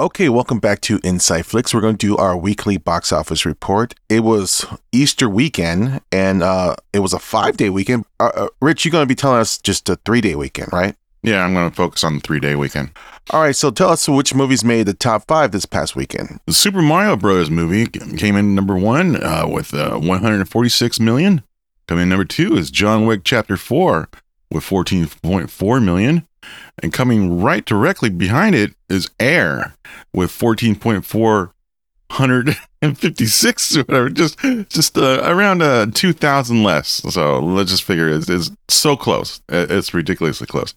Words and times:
Okay, 0.00 0.30
welcome 0.30 0.60
back 0.60 0.80
to 0.80 0.98
Inside 1.04 1.44
Flicks. 1.44 1.74
We're 1.74 1.82
going 1.82 1.98
to 1.98 2.06
do 2.06 2.16
our 2.16 2.34
weekly 2.34 2.78
box 2.78 3.12
office 3.12 3.44
report. 3.44 3.94
It 4.08 4.20
was 4.20 4.64
Easter 4.92 5.28
weekend, 5.28 6.00
and 6.10 6.42
uh, 6.42 6.76
it 6.94 7.00
was 7.00 7.12
a 7.12 7.18
five 7.18 7.58
day 7.58 7.68
weekend. 7.68 8.06
Uh, 8.18 8.30
uh, 8.34 8.48
Rich, 8.62 8.86
you're 8.86 8.92
going 8.92 9.02
to 9.02 9.06
be 9.06 9.14
telling 9.14 9.40
us 9.40 9.58
just 9.58 9.90
a 9.90 9.96
three 9.96 10.22
day 10.22 10.34
weekend, 10.34 10.72
right? 10.72 10.96
Yeah, 11.22 11.44
I'm 11.44 11.52
going 11.52 11.68
to 11.68 11.76
focus 11.76 12.02
on 12.02 12.14
the 12.14 12.20
three 12.20 12.40
day 12.40 12.56
weekend. 12.56 12.92
All 13.28 13.42
right, 13.42 13.54
so 13.54 13.70
tell 13.70 13.90
us 13.90 14.08
which 14.08 14.34
movies 14.34 14.64
made 14.64 14.86
the 14.86 14.94
top 14.94 15.26
five 15.28 15.52
this 15.52 15.66
past 15.66 15.94
weekend. 15.94 16.40
The 16.46 16.54
Super 16.54 16.80
Mario 16.80 17.14
Bros. 17.14 17.50
movie 17.50 17.86
came 17.86 18.36
in 18.36 18.54
number 18.54 18.78
one 18.78 19.22
uh, 19.22 19.46
with 19.46 19.74
uh, 19.74 19.98
146 19.98 20.98
million. 20.98 21.42
Coming 21.88 22.04
in 22.04 22.08
number 22.08 22.24
two 22.24 22.56
is 22.56 22.70
John 22.70 23.04
Wick 23.04 23.20
Chapter 23.22 23.58
4 23.58 24.08
with 24.50 24.64
14.4 24.64 25.84
million. 25.84 26.26
And 26.82 26.92
coming 26.92 27.40
right 27.40 27.64
directly 27.64 28.10
behind 28.10 28.54
it 28.54 28.74
is 28.88 29.10
Air 29.18 29.74
with 30.12 30.30
14.4 30.30 31.52
156 32.10 33.76
or 33.76 33.82
whatever, 33.84 34.10
just 34.10 34.38
just 34.68 34.98
uh, 34.98 35.22
around 35.24 35.62
uh, 35.62 35.86
2,000 35.94 36.62
less. 36.62 36.88
So 36.88 37.38
let's 37.38 37.70
just 37.70 37.84
figure 37.84 38.08
it's, 38.08 38.28
it's 38.28 38.50
so 38.68 38.96
close. 38.96 39.40
It's 39.48 39.94
ridiculously 39.94 40.46
close. 40.46 40.74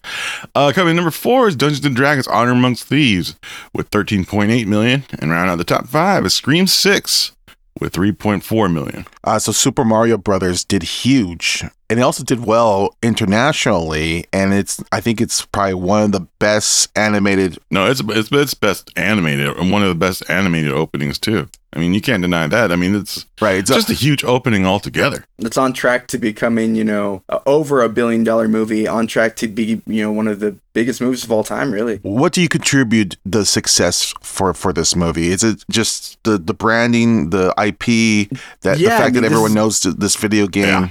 Uh, 0.54 0.72
coming 0.74 0.94
number 0.94 1.10
four 1.10 1.48
is 1.48 1.56
Dungeons 1.56 1.84
and 1.84 1.96
Dragons 1.96 2.28
Honor 2.28 2.52
Amongst 2.52 2.84
Thieves 2.84 3.34
with 3.72 3.90
13.8 3.90 4.66
million. 4.66 5.04
And 5.18 5.30
round 5.30 5.50
out 5.50 5.58
the 5.58 5.64
top 5.64 5.88
five 5.88 6.24
is 6.24 6.34
Scream 6.34 6.66
6 6.66 7.32
with 7.80 7.92
3.4 7.92 8.72
million. 8.72 9.04
Uh, 9.24 9.38
so 9.38 9.50
Super 9.52 9.84
Mario 9.84 10.16
Brothers 10.16 10.64
did 10.64 10.82
huge, 10.82 11.64
and 11.90 11.98
it 11.98 12.02
also 12.02 12.24
did 12.24 12.44
well 12.44 12.96
internationally. 13.02 14.26
And 14.32 14.52
it's 14.52 14.82
I 14.92 15.00
think 15.00 15.20
it's 15.20 15.44
probably 15.44 15.74
one 15.74 16.02
of 16.02 16.12
the 16.12 16.26
best 16.38 16.90
animated. 16.96 17.58
No, 17.70 17.86
it's 17.90 18.02
it's, 18.08 18.30
it's 18.32 18.54
best 18.54 18.90
animated, 18.96 19.56
and 19.56 19.70
one 19.70 19.82
of 19.82 19.88
the 19.88 19.94
best 19.94 20.28
animated 20.28 20.72
openings 20.72 21.18
too. 21.18 21.48
I 21.74 21.80
mean, 21.80 21.92
you 21.92 22.00
can't 22.00 22.22
deny 22.22 22.46
that. 22.46 22.70
I 22.70 22.76
mean, 22.76 22.94
it's 22.94 23.26
right. 23.40 23.56
It's 23.56 23.68
just 23.68 23.88
a, 23.88 23.92
a 23.92 23.96
huge 23.96 24.22
opening 24.22 24.64
altogether. 24.64 25.24
It's 25.38 25.56
on 25.58 25.72
track 25.72 26.06
to 26.08 26.18
becoming, 26.18 26.76
you 26.76 26.84
know, 26.84 27.24
over 27.46 27.82
a 27.82 27.88
billion 27.88 28.22
dollar 28.22 28.46
movie. 28.46 28.86
On 28.86 29.08
track 29.08 29.34
to 29.36 29.48
be, 29.48 29.82
you 29.86 30.02
know, 30.02 30.12
one 30.12 30.28
of 30.28 30.38
the 30.38 30.56
biggest 30.72 31.00
movies 31.00 31.24
of 31.24 31.32
all 31.32 31.42
time. 31.42 31.72
Really. 31.72 31.96
What 31.98 32.32
do 32.32 32.40
you 32.40 32.48
contribute 32.48 33.16
the 33.26 33.44
success 33.44 34.14
for 34.22 34.54
for 34.54 34.72
this 34.72 34.94
movie? 34.94 35.28
Is 35.32 35.42
it 35.42 35.64
just 35.68 36.22
the 36.22 36.38
the 36.38 36.54
branding, 36.54 37.30
the 37.30 37.52
IP, 37.58 38.30
that 38.60 38.78
yeah, 38.78 38.90
the 38.90 38.90
fact 38.90 39.00
I 39.00 39.04
mean, 39.06 39.14
that 39.14 39.24
everyone 39.24 39.54
knows 39.54 39.80
this 39.82 40.14
video 40.14 40.46
game? 40.46 40.64
Yeah, 40.64 40.88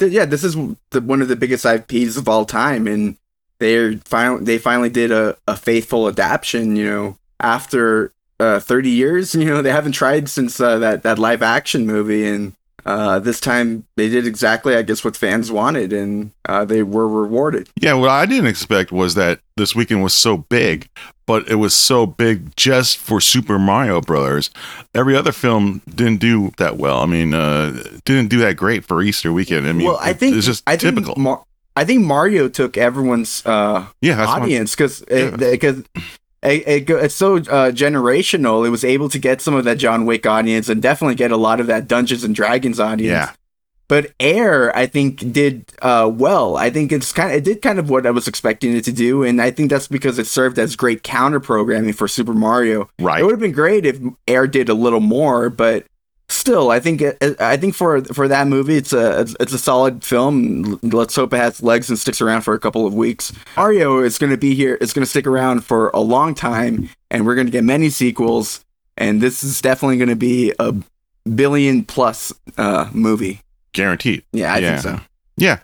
yeah 0.00 0.24
this 0.24 0.44
is 0.44 0.54
the, 0.90 1.00
one 1.00 1.22
of 1.22 1.28
the 1.28 1.36
biggest 1.36 1.64
IPs 1.64 2.16
of 2.16 2.28
all 2.28 2.44
time, 2.44 2.86
and 2.86 3.16
they're 3.58 3.98
finally 3.98 4.44
they 4.44 4.58
finally 4.58 4.90
did 4.90 5.10
a, 5.10 5.36
a 5.46 5.56
faithful 5.56 6.08
adaptation. 6.08 6.76
You 6.76 6.84
know, 6.84 7.18
after 7.40 8.12
uh, 8.40 8.60
30 8.60 8.90
years. 8.90 9.34
You 9.44 9.46
know, 9.46 9.62
they 9.62 9.72
haven't 9.72 9.92
tried 9.92 10.28
since 10.28 10.60
uh, 10.60 10.78
that 10.78 11.02
that 11.02 11.18
live 11.18 11.42
action 11.42 11.86
movie, 11.86 12.26
and 12.26 12.54
uh, 12.86 13.18
this 13.18 13.40
time 13.40 13.86
they 13.96 14.08
did 14.08 14.26
exactly, 14.26 14.76
I 14.76 14.82
guess, 14.82 15.04
what 15.04 15.16
fans 15.16 15.50
wanted, 15.50 15.92
and 15.92 16.32
uh, 16.48 16.64
they 16.64 16.82
were 16.82 17.08
rewarded. 17.08 17.68
Yeah, 17.80 17.94
what 17.94 18.10
I 18.10 18.26
didn't 18.26 18.46
expect 18.46 18.92
was 18.92 19.14
that 19.14 19.40
this 19.56 19.74
weekend 19.74 20.02
was 20.02 20.14
so 20.14 20.36
big, 20.36 20.88
but 21.26 21.48
it 21.48 21.56
was 21.56 21.74
so 21.74 22.06
big 22.06 22.54
just 22.56 22.98
for 22.98 23.20
Super 23.20 23.58
Mario 23.58 24.00
Brothers. 24.00 24.50
Every 24.94 25.16
other 25.16 25.32
film 25.32 25.80
didn't 25.88 26.18
do 26.18 26.52
that 26.58 26.76
well. 26.76 27.00
I 27.00 27.06
mean, 27.06 27.32
uh, 27.32 27.82
didn't 28.04 28.28
do 28.28 28.38
that 28.40 28.56
great 28.56 28.84
for 28.84 29.02
Easter 29.02 29.32
weekend. 29.32 29.66
I 29.66 29.72
mean, 29.72 29.86
well, 29.86 29.98
I 30.00 30.12
think 30.12 30.36
it's 30.36 30.46
just 30.46 30.62
I 30.66 30.76
typical. 30.76 31.14
Mar- 31.16 31.44
I 31.76 31.84
think 31.84 32.04
Mario 32.04 32.48
took 32.48 32.76
everyone's 32.76 33.44
uh, 33.46 33.86
yeah, 34.00 34.24
audience 34.24 34.76
because 34.76 35.00
because 35.00 35.82
it, 36.44 36.68
it, 36.68 36.90
it's 36.90 37.14
so 37.14 37.36
uh, 37.36 37.70
generational. 37.72 38.66
It 38.66 38.70
was 38.70 38.84
able 38.84 39.08
to 39.08 39.18
get 39.18 39.40
some 39.40 39.54
of 39.54 39.64
that 39.64 39.78
John 39.78 40.06
Wick 40.06 40.26
audience 40.26 40.68
and 40.68 40.82
definitely 40.82 41.14
get 41.14 41.32
a 41.32 41.36
lot 41.36 41.60
of 41.60 41.66
that 41.68 41.88
Dungeons 41.88 42.24
and 42.24 42.34
Dragons 42.34 42.78
audience. 42.78 43.10
Yeah. 43.10 43.32
But 43.86 44.12
Air, 44.18 44.74
I 44.76 44.86
think, 44.86 45.32
did 45.32 45.70
uh, 45.82 46.10
well. 46.12 46.56
I 46.56 46.70
think 46.70 46.90
it's 46.90 47.12
kind 47.12 47.30
of 47.30 47.36
it 47.36 47.44
did 47.44 47.60
kind 47.60 47.78
of 47.78 47.90
what 47.90 48.06
I 48.06 48.10
was 48.10 48.26
expecting 48.26 48.74
it 48.74 48.84
to 48.84 48.92
do, 48.92 49.22
and 49.22 49.42
I 49.42 49.50
think 49.50 49.70
that's 49.70 49.88
because 49.88 50.18
it 50.18 50.26
served 50.26 50.58
as 50.58 50.74
great 50.74 51.02
counter 51.02 51.38
programming 51.38 51.92
for 51.92 52.08
Super 52.08 52.32
Mario. 52.32 52.88
Right. 52.98 53.20
It 53.20 53.24
would 53.24 53.32
have 53.32 53.40
been 53.40 53.52
great 53.52 53.84
if 53.84 54.00
Air 54.26 54.46
did 54.46 54.70
a 54.70 54.74
little 54.74 55.00
more, 55.00 55.50
but 55.50 55.84
still, 56.44 56.70
I 56.70 56.78
think 56.78 57.02
I 57.40 57.56
think 57.56 57.74
for 57.74 58.02
for 58.04 58.28
that 58.28 58.46
movie, 58.46 58.76
it's 58.76 58.92
a 58.92 59.26
it's 59.40 59.54
a 59.54 59.58
solid 59.58 60.04
film. 60.04 60.78
Let's 60.82 61.16
hope 61.16 61.32
it 61.32 61.38
has 61.38 61.62
legs 61.62 61.88
and 61.88 61.98
sticks 61.98 62.20
around 62.20 62.42
for 62.42 62.52
a 62.52 62.60
couple 62.60 62.86
of 62.86 62.92
weeks. 62.92 63.32
Mario 63.56 64.00
is 64.00 64.18
going 64.18 64.30
to 64.30 64.36
be 64.36 64.54
here. 64.54 64.76
It's 64.80 64.92
going 64.92 65.04
to 65.04 65.08
stick 65.08 65.26
around 65.26 65.64
for 65.64 65.88
a 65.94 66.00
long 66.00 66.34
time, 66.34 66.90
and 67.10 67.24
we're 67.24 67.34
going 67.34 67.46
to 67.46 67.50
get 67.50 67.64
many 67.64 67.88
sequels. 67.88 68.62
And 68.98 69.22
this 69.22 69.42
is 69.42 69.62
definitely 69.62 69.96
going 69.96 70.10
to 70.10 70.16
be 70.16 70.52
a 70.58 70.74
billion 71.34 71.82
plus 71.82 72.30
uh, 72.58 72.90
movie, 72.92 73.40
guaranteed. 73.72 74.22
Yeah, 74.32 74.52
I 74.52 74.58
yeah. 74.58 74.80
think 74.80 74.98
so. 75.00 75.04
Yeah, 75.36 75.60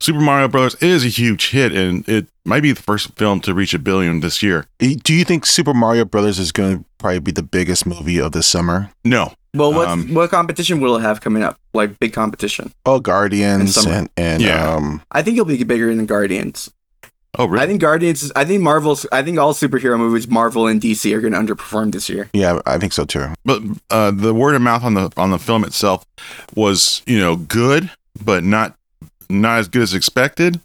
Super 0.00 0.20
Mario 0.20 0.48
Brothers 0.48 0.74
is 0.76 1.04
a 1.04 1.08
huge 1.08 1.50
hit, 1.50 1.72
and 1.72 2.06
it 2.08 2.26
might 2.44 2.62
be 2.62 2.72
the 2.72 2.82
first 2.82 3.16
film 3.16 3.40
to 3.40 3.54
reach 3.54 3.72
a 3.72 3.78
billion 3.78 4.20
this 4.20 4.42
year. 4.42 4.66
Do 4.78 5.14
you 5.14 5.24
think 5.24 5.46
Super 5.46 5.72
Mario 5.72 6.04
Brothers 6.04 6.38
is 6.38 6.52
going 6.52 6.78
to 6.78 6.84
probably 6.98 7.20
be 7.20 7.32
the 7.32 7.42
biggest 7.42 7.86
movie 7.86 8.20
of 8.20 8.32
the 8.32 8.42
summer? 8.42 8.90
No, 9.04 9.32
well, 9.54 9.72
what 9.72 9.88
um, 9.88 10.12
what 10.12 10.30
competition 10.30 10.80
will 10.80 10.96
it 10.96 11.02
have 11.02 11.20
coming 11.20 11.42
up? 11.42 11.58
Like 11.72 11.98
big 12.00 12.12
competition? 12.12 12.72
Oh, 12.84 12.98
Guardians 12.98 13.76
and, 13.86 14.10
and 14.16 14.42
yeah. 14.42 14.74
Um, 14.74 15.00
I 15.12 15.22
think 15.22 15.36
it'll 15.36 15.46
be 15.46 15.62
bigger 15.62 15.94
than 15.94 16.06
Guardians. 16.06 16.70
Oh, 17.36 17.46
really? 17.46 17.62
I 17.64 17.66
think 17.66 17.80
Guardians. 17.80 18.22
Is, 18.24 18.32
I 18.34 18.44
think 18.44 18.62
Marvel's. 18.62 19.06
I 19.12 19.22
think 19.22 19.38
all 19.38 19.54
superhero 19.54 19.96
movies, 19.96 20.28
Marvel 20.28 20.66
and 20.66 20.80
DC, 20.80 21.12
are 21.14 21.20
going 21.20 21.32
to 21.32 21.54
underperform 21.54 21.92
this 21.92 22.08
year. 22.08 22.28
Yeah, 22.32 22.60
I 22.66 22.78
think 22.78 22.92
so 22.92 23.04
too. 23.04 23.28
But 23.44 23.62
uh, 23.90 24.10
the 24.10 24.34
word 24.34 24.54
of 24.54 24.62
mouth 24.62 24.82
on 24.82 24.94
the 24.94 25.10
on 25.16 25.30
the 25.30 25.38
film 25.38 25.64
itself 25.64 26.04
was, 26.54 27.02
you 27.06 27.18
know, 27.18 27.36
good, 27.36 27.90
but 28.22 28.42
not 28.44 28.76
not 29.28 29.58
as 29.58 29.68
good 29.68 29.82
as 29.82 29.94
expected. 29.94 30.60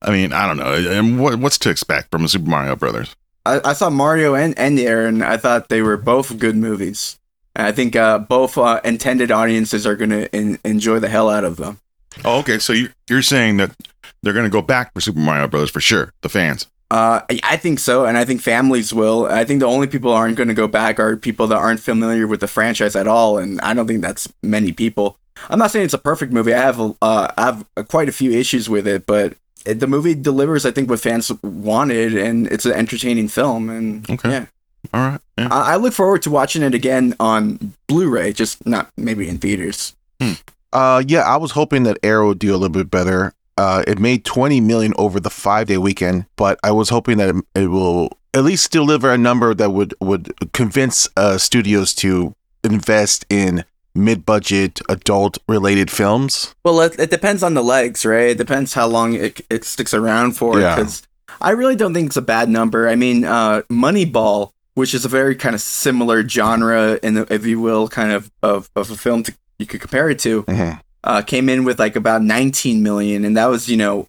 I 0.00 0.10
mean, 0.10 0.32
I 0.32 0.46
don't 0.46 0.56
know. 0.56 0.72
And 0.72 1.20
what, 1.20 1.38
what's 1.38 1.58
to 1.58 1.70
expect 1.70 2.10
from 2.10 2.24
a 2.24 2.28
Super 2.28 2.48
Mario 2.48 2.76
Brothers? 2.76 3.14
I, 3.46 3.60
I 3.64 3.72
saw 3.72 3.90
Mario 3.90 4.34
and 4.34 4.56
and 4.58 4.78
Air, 4.78 5.06
and 5.06 5.22
I 5.24 5.36
thought 5.36 5.68
they 5.68 5.82
were 5.82 5.96
both 5.96 6.38
good 6.38 6.56
movies. 6.56 7.18
And 7.54 7.66
I 7.66 7.72
think 7.72 7.94
uh, 7.96 8.18
both 8.18 8.56
uh, 8.56 8.80
intended 8.84 9.30
audiences 9.30 9.86
are 9.86 9.96
going 9.96 10.10
to 10.10 10.58
enjoy 10.66 10.98
the 11.00 11.08
hell 11.08 11.28
out 11.28 11.44
of 11.44 11.56
them. 11.56 11.80
Oh, 12.24 12.38
okay. 12.40 12.58
So 12.58 12.72
you're, 12.72 12.90
you're 13.08 13.22
saying 13.22 13.58
that 13.58 13.74
they're 14.22 14.32
going 14.32 14.46
to 14.46 14.50
go 14.50 14.62
back 14.62 14.92
for 14.94 15.00
Super 15.00 15.18
Mario 15.18 15.48
Brothers 15.48 15.70
for 15.70 15.80
sure, 15.80 16.12
the 16.22 16.28
fans. 16.28 16.66
Uh, 16.90 17.22
I 17.42 17.56
think 17.56 17.78
so, 17.78 18.04
and 18.04 18.18
I 18.18 18.26
think 18.26 18.42
families 18.42 18.92
will. 18.92 19.24
I 19.24 19.44
think 19.44 19.60
the 19.60 19.66
only 19.66 19.86
people 19.86 20.12
aren't 20.12 20.36
going 20.36 20.48
to 20.48 20.54
go 20.54 20.68
back 20.68 21.00
are 21.00 21.16
people 21.16 21.46
that 21.46 21.56
aren't 21.56 21.80
familiar 21.80 22.26
with 22.26 22.40
the 22.40 22.46
franchise 22.46 22.94
at 22.94 23.08
all, 23.08 23.38
and 23.38 23.58
I 23.62 23.72
don't 23.72 23.86
think 23.86 24.02
that's 24.02 24.30
many 24.42 24.72
people. 24.72 25.16
I'm 25.48 25.58
not 25.58 25.70
saying 25.70 25.86
it's 25.86 25.94
a 25.94 25.98
perfect 25.98 26.32
movie. 26.32 26.54
I 26.54 26.60
have 26.60 26.80
uh, 26.80 26.94
I 27.00 27.32
have 27.36 27.64
quite 27.88 28.08
a 28.08 28.12
few 28.12 28.30
issues 28.30 28.68
with 28.68 28.86
it, 28.86 29.06
but 29.06 29.34
it, 29.64 29.80
the 29.80 29.86
movie 29.86 30.14
delivers, 30.14 30.66
I 30.66 30.70
think, 30.70 30.90
what 30.90 31.00
fans 31.00 31.30
wanted, 31.42 32.16
and 32.16 32.46
it's 32.48 32.66
an 32.66 32.72
entertaining 32.72 33.28
film. 33.28 33.70
And 33.70 34.08
okay. 34.10 34.30
yeah, 34.30 34.46
all 34.92 35.10
right. 35.10 35.20
Yeah. 35.38 35.48
I-, 35.50 35.72
I, 35.72 35.76
look 35.76 35.92
forward 35.92 36.22
to 36.22 36.30
watching 36.30 36.62
it 36.62 36.74
again 36.74 37.14
on 37.20 37.74
Blu-ray, 37.86 38.32
just 38.32 38.64
not 38.66 38.90
maybe 38.96 39.28
in 39.28 39.38
theaters. 39.38 39.94
Hmm. 40.20 40.32
Uh, 40.72 41.02
yeah, 41.06 41.20
I 41.20 41.36
was 41.36 41.52
hoping 41.52 41.82
that 41.84 41.98
Air 42.02 42.24
would 42.24 42.38
do 42.38 42.50
a 42.52 42.56
little 42.56 42.70
bit 42.70 42.90
better. 42.90 43.34
Uh, 43.58 43.82
it 43.86 43.98
made 43.98 44.24
20 44.24 44.60
million 44.60 44.94
over 44.96 45.20
the 45.20 45.30
five 45.30 45.66
day 45.66 45.78
weekend, 45.78 46.24
but 46.36 46.58
I 46.62 46.72
was 46.72 46.88
hoping 46.88 47.18
that 47.18 47.28
it, 47.28 47.44
it 47.54 47.66
will 47.66 48.16
at 48.34 48.44
least 48.44 48.72
deliver 48.72 49.12
a 49.12 49.18
number 49.18 49.52
that 49.52 49.70
would 49.70 49.94
would 50.00 50.32
convince 50.52 51.06
uh, 51.16 51.36
studios 51.36 51.94
to 51.96 52.34
invest 52.64 53.26
in 53.28 53.64
mid-budget 53.94 54.80
adult 54.88 55.38
related 55.48 55.90
films 55.90 56.54
well 56.64 56.80
it, 56.80 56.98
it, 56.98 57.10
depends 57.10 57.42
on 57.42 57.54
the 57.54 57.62
legs 57.62 58.06
right 58.06 58.30
it 58.30 58.38
depends 58.38 58.72
how 58.72 58.86
long 58.86 59.12
it, 59.14 59.40
it 59.50 59.64
sticks 59.64 59.92
around 59.92 60.32
for 60.32 60.54
because 60.54 61.02
yeah. 61.28 61.34
i 61.42 61.50
really 61.50 61.76
don't 61.76 61.92
think 61.92 62.06
it's 62.06 62.16
a 62.16 62.22
bad 62.22 62.48
number 62.48 62.88
i 62.88 62.96
mean 62.96 63.24
uh, 63.24 63.60
moneyball 63.70 64.52
which 64.74 64.94
is 64.94 65.04
a 65.04 65.08
very 65.08 65.34
kind 65.34 65.54
of 65.54 65.60
similar 65.60 66.26
genre, 66.26 66.98
in 67.02 67.14
the, 67.14 67.32
if 67.32 67.44
you 67.44 67.60
will, 67.60 67.88
kind 67.88 68.12
of 68.12 68.30
of, 68.42 68.70
of 68.74 68.90
a 68.90 68.96
film 68.96 69.22
to, 69.24 69.34
you 69.58 69.66
could 69.66 69.80
compare 69.80 70.08
it 70.10 70.18
to. 70.20 70.42
Mm-hmm. 70.44 70.78
Uh, 71.04 71.20
came 71.20 71.48
in 71.48 71.64
with 71.64 71.78
like 71.78 71.96
about 71.96 72.22
19 72.22 72.82
million, 72.82 73.24
and 73.24 73.36
that 73.36 73.46
was 73.46 73.68
you 73.68 73.76
know, 73.76 74.08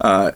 uh, 0.00 0.32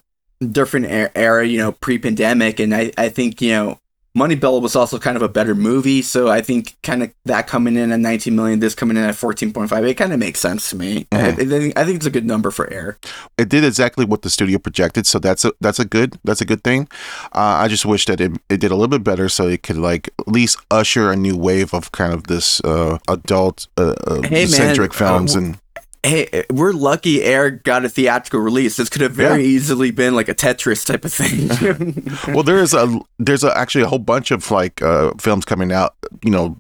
different 0.53 0.87
era, 1.15 1.47
you 1.47 1.59
know, 1.59 1.73
pre-pandemic, 1.73 2.61
and 2.61 2.75
I 2.75 2.93
I 2.97 3.09
think 3.09 3.41
you 3.41 3.53
know 3.53 3.79
Moneyball 4.17 4.63
was 4.63 4.77
also 4.77 4.99
kind 5.01 5.17
of 5.17 5.23
a 5.23 5.29
better 5.29 5.57
movie, 5.57 6.01
so 6.01 6.29
I 6.29 6.41
think 6.41 6.77
kind 6.85 7.03
of 7.03 7.13
that 7.25 7.49
coming 7.49 7.77
in 7.77 7.91
at 7.91 7.99
19 7.99 8.37
million, 8.37 8.61
this 8.61 8.75
coming 8.75 8.97
in 8.97 9.03
at 9.03 9.17
14.5, 9.17 9.89
it 9.89 9.95
kind 9.95 10.13
of 10.13 10.21
makes 10.21 10.39
sense 10.39 10.71
to 10.71 10.77
me. 10.77 11.09
Mm-hmm. 11.11 11.53
I, 11.53 11.81
I, 11.81 11.85
think, 11.85 11.97
it's 11.97 12.07
a 12.07 12.11
good 12.11 12.25
number 12.25 12.53
for 12.53 12.73
Air. 12.73 12.97
It 13.37 13.49
did 13.49 13.65
exactly 13.65 14.05
what 14.05 14.23
the 14.23 14.31
studio 14.31 14.59
projected, 14.59 15.09
so 15.09 15.19
that's 15.19 15.45
a 15.45 15.53
that's 15.61 15.81
a 15.81 15.85
good 15.85 16.17
that's 16.23 16.41
a 16.41 16.45
good 16.45 16.63
thing. 16.63 16.89
Uh, 17.33 17.59
I 17.59 17.67
just 17.67 17.85
wish 17.85 18.05
that 18.07 18.21
it, 18.21 18.33
it 18.49 18.61
did 18.61 18.71
a 18.71 18.77
little 18.77 18.87
bit 18.87 19.03
better, 19.03 19.29
so 19.29 19.49
it 19.49 19.65
could 19.65 19.79
like 19.79 20.09
at 20.21 20.29
least 20.29 20.59
usher 20.71 21.11
a 21.11 21.17
new 21.17 21.37
wave 21.37 21.75
of 21.75 21.91
kind 21.91 22.13
of 22.13 22.29
this 22.29 22.61
uh, 22.61 22.99
adult 23.09 23.67
uh, 23.77 23.95
uh 24.07 24.23
hey, 24.23 24.47
centric 24.47 24.93
man, 24.93 24.99
films 24.99 25.35
uh, 25.35 25.41
and 25.41 25.59
hey, 26.05 26.45
we're 26.51 26.73
lucky 26.73 27.23
Air 27.23 27.51
got 27.51 27.85
a 27.85 27.89
theatrical 27.89 28.41
release. 28.41 28.77
This 28.77 28.89
could 28.89 29.03
have 29.03 29.13
very 29.13 29.43
yeah. 29.43 29.49
easily 29.49 29.91
been 29.91 30.15
like 30.15 30.29
a 30.29 30.35
Tetris 30.35 30.87
type 30.87 31.05
of 31.05 31.13
thing. 31.13 32.07
well, 32.35 32.43
there 32.43 32.59
is 32.59 32.75
a 32.75 33.01
there's 33.19 33.45
a, 33.45 33.57
actually 33.57 33.85
a 33.85 33.89
whole 33.89 33.99
bunch 33.99 34.31
of 34.31 34.51
like 34.51 34.83
uh, 34.83 35.13
films 35.19 35.45
coming 35.45 35.73
out. 35.73 35.95
You 36.23 36.31
know, 36.31 36.57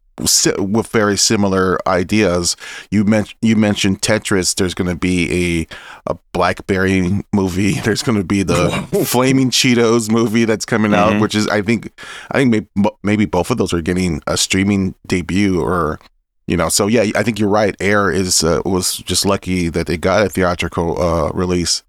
with 0.58 0.86
very 0.88 1.16
similar 1.16 1.78
ideas. 1.88 2.56
You 2.90 3.04
mentioned 3.04 3.38
you 3.42 3.56
mentioned 3.56 4.00
Tetris. 4.00 4.54
There's 4.54 4.74
going 4.74 4.88
to 4.88 4.96
be 4.96 5.66
a 6.06 6.12
a 6.12 6.16
BlackBerry 6.32 7.22
movie. 7.32 7.72
There's 7.84 8.02
going 8.02 8.18
to 8.18 8.24
be 8.24 8.42
the 8.42 8.70
Flaming 9.06 9.50
Cheetos 9.50 10.10
movie 10.10 10.44
that's 10.44 10.64
coming 10.64 10.92
mm-hmm. 10.92 11.14
out, 11.14 11.20
which 11.20 11.34
is 11.34 11.48
I 11.48 11.62
think 11.62 11.92
I 12.30 12.38
think 12.38 12.50
maybe, 12.50 12.90
maybe 13.02 13.24
both 13.26 13.50
of 13.50 13.58
those 13.58 13.72
are 13.72 13.82
getting 13.82 14.22
a 14.26 14.36
streaming 14.36 14.94
debut 15.06 15.60
or 15.60 15.98
you 16.46 16.56
know. 16.56 16.68
So 16.68 16.86
yeah, 16.86 17.06
I 17.14 17.22
think 17.22 17.38
you're 17.38 17.48
right. 17.48 17.76
Air 17.80 18.10
is 18.10 18.44
uh, 18.44 18.62
was 18.64 18.96
just 18.96 19.24
lucky 19.24 19.68
that 19.68 19.86
they 19.86 19.96
got 19.96 20.26
a 20.26 20.28
theatrical 20.28 21.00
uh, 21.00 21.30
release 21.32 21.82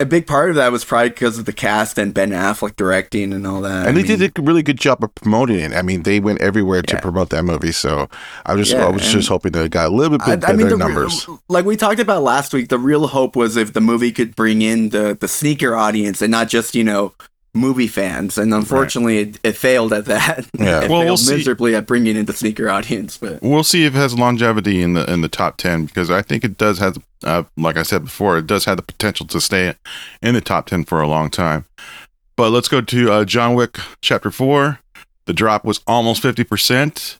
a 0.00 0.06
big 0.06 0.26
part 0.26 0.50
of 0.50 0.56
that 0.56 0.70
was 0.70 0.84
probably 0.84 1.08
because 1.08 1.38
of 1.38 1.44
the 1.44 1.52
cast 1.52 1.98
and 1.98 2.14
Ben 2.14 2.30
Affleck 2.30 2.76
directing 2.76 3.32
and 3.32 3.46
all 3.46 3.60
that. 3.62 3.80
And 3.80 3.88
I 3.88 4.02
they 4.02 4.08
mean, 4.08 4.18
did 4.18 4.38
a 4.38 4.42
really 4.42 4.62
good 4.62 4.78
job 4.78 5.02
of 5.02 5.12
promoting 5.16 5.58
it. 5.58 5.72
I 5.72 5.82
mean, 5.82 6.04
they 6.04 6.20
went 6.20 6.40
everywhere 6.40 6.82
yeah. 6.88 6.94
to 6.94 7.02
promote 7.02 7.30
that 7.30 7.42
movie. 7.42 7.72
So 7.72 8.08
I 8.46 8.54
was 8.54 8.68
just, 8.68 8.78
yeah, 8.78 8.86
I 8.86 8.90
was 8.90 9.02
just 9.02 9.28
hoping 9.28 9.52
that 9.52 9.64
it 9.64 9.70
got 9.72 9.88
a 9.88 9.94
little 9.94 10.18
bit 10.18 10.28
I, 10.28 10.36
better 10.36 10.52
I 10.52 10.56
mean, 10.56 10.68
the, 10.68 10.76
numbers. 10.76 11.28
Like 11.48 11.64
we 11.64 11.76
talked 11.76 11.98
about 11.98 12.22
last 12.22 12.52
week, 12.52 12.68
the 12.68 12.78
real 12.78 13.08
hope 13.08 13.34
was 13.34 13.56
if 13.56 13.72
the 13.72 13.80
movie 13.80 14.12
could 14.12 14.36
bring 14.36 14.62
in 14.62 14.90
the 14.90 15.16
the 15.18 15.28
sneaker 15.28 15.74
audience 15.74 16.22
and 16.22 16.30
not 16.30 16.48
just 16.48 16.76
you 16.76 16.84
know 16.84 17.12
movie 17.58 17.86
fans, 17.86 18.38
and 18.38 18.54
unfortunately, 18.54 19.18
right. 19.18 19.28
it, 19.28 19.40
it, 19.42 19.52
failed 19.56 19.92
at 19.92 20.06
that. 20.06 20.48
Yeah, 20.58 20.82
it 20.82 20.90
well, 20.90 21.02
failed 21.02 21.20
we'll 21.24 21.36
miserably 21.36 21.74
at 21.74 21.86
bringing 21.86 22.16
in 22.16 22.26
the 22.26 22.32
sneaker 22.32 22.70
audience. 22.70 23.18
But 23.18 23.42
we'll 23.42 23.64
see 23.64 23.84
if 23.84 23.94
it 23.94 23.98
has 23.98 24.18
longevity 24.18 24.82
in 24.82 24.94
the 24.94 25.10
in 25.10 25.20
the 25.20 25.28
top 25.28 25.56
ten 25.56 25.86
because 25.86 26.10
I 26.10 26.22
think 26.22 26.44
it 26.44 26.56
does 26.56 26.78
have, 26.78 26.98
uh, 27.24 27.44
like 27.56 27.76
I 27.76 27.82
said 27.82 28.04
before, 28.04 28.38
it 28.38 28.46
does 28.46 28.64
have 28.64 28.76
the 28.76 28.82
potential 28.82 29.26
to 29.26 29.40
stay 29.40 29.74
in 30.22 30.34
the 30.34 30.40
top 30.40 30.66
ten 30.66 30.84
for 30.84 31.00
a 31.00 31.08
long 31.08 31.30
time. 31.30 31.64
But 32.36 32.50
let's 32.50 32.68
go 32.68 32.80
to 32.80 33.12
uh, 33.12 33.24
John 33.24 33.54
Wick 33.54 33.78
Chapter 34.00 34.30
Four. 34.30 34.80
The 35.26 35.32
drop 35.32 35.64
was 35.64 35.80
almost 35.86 36.22
fifty 36.22 36.44
percent. 36.44 37.16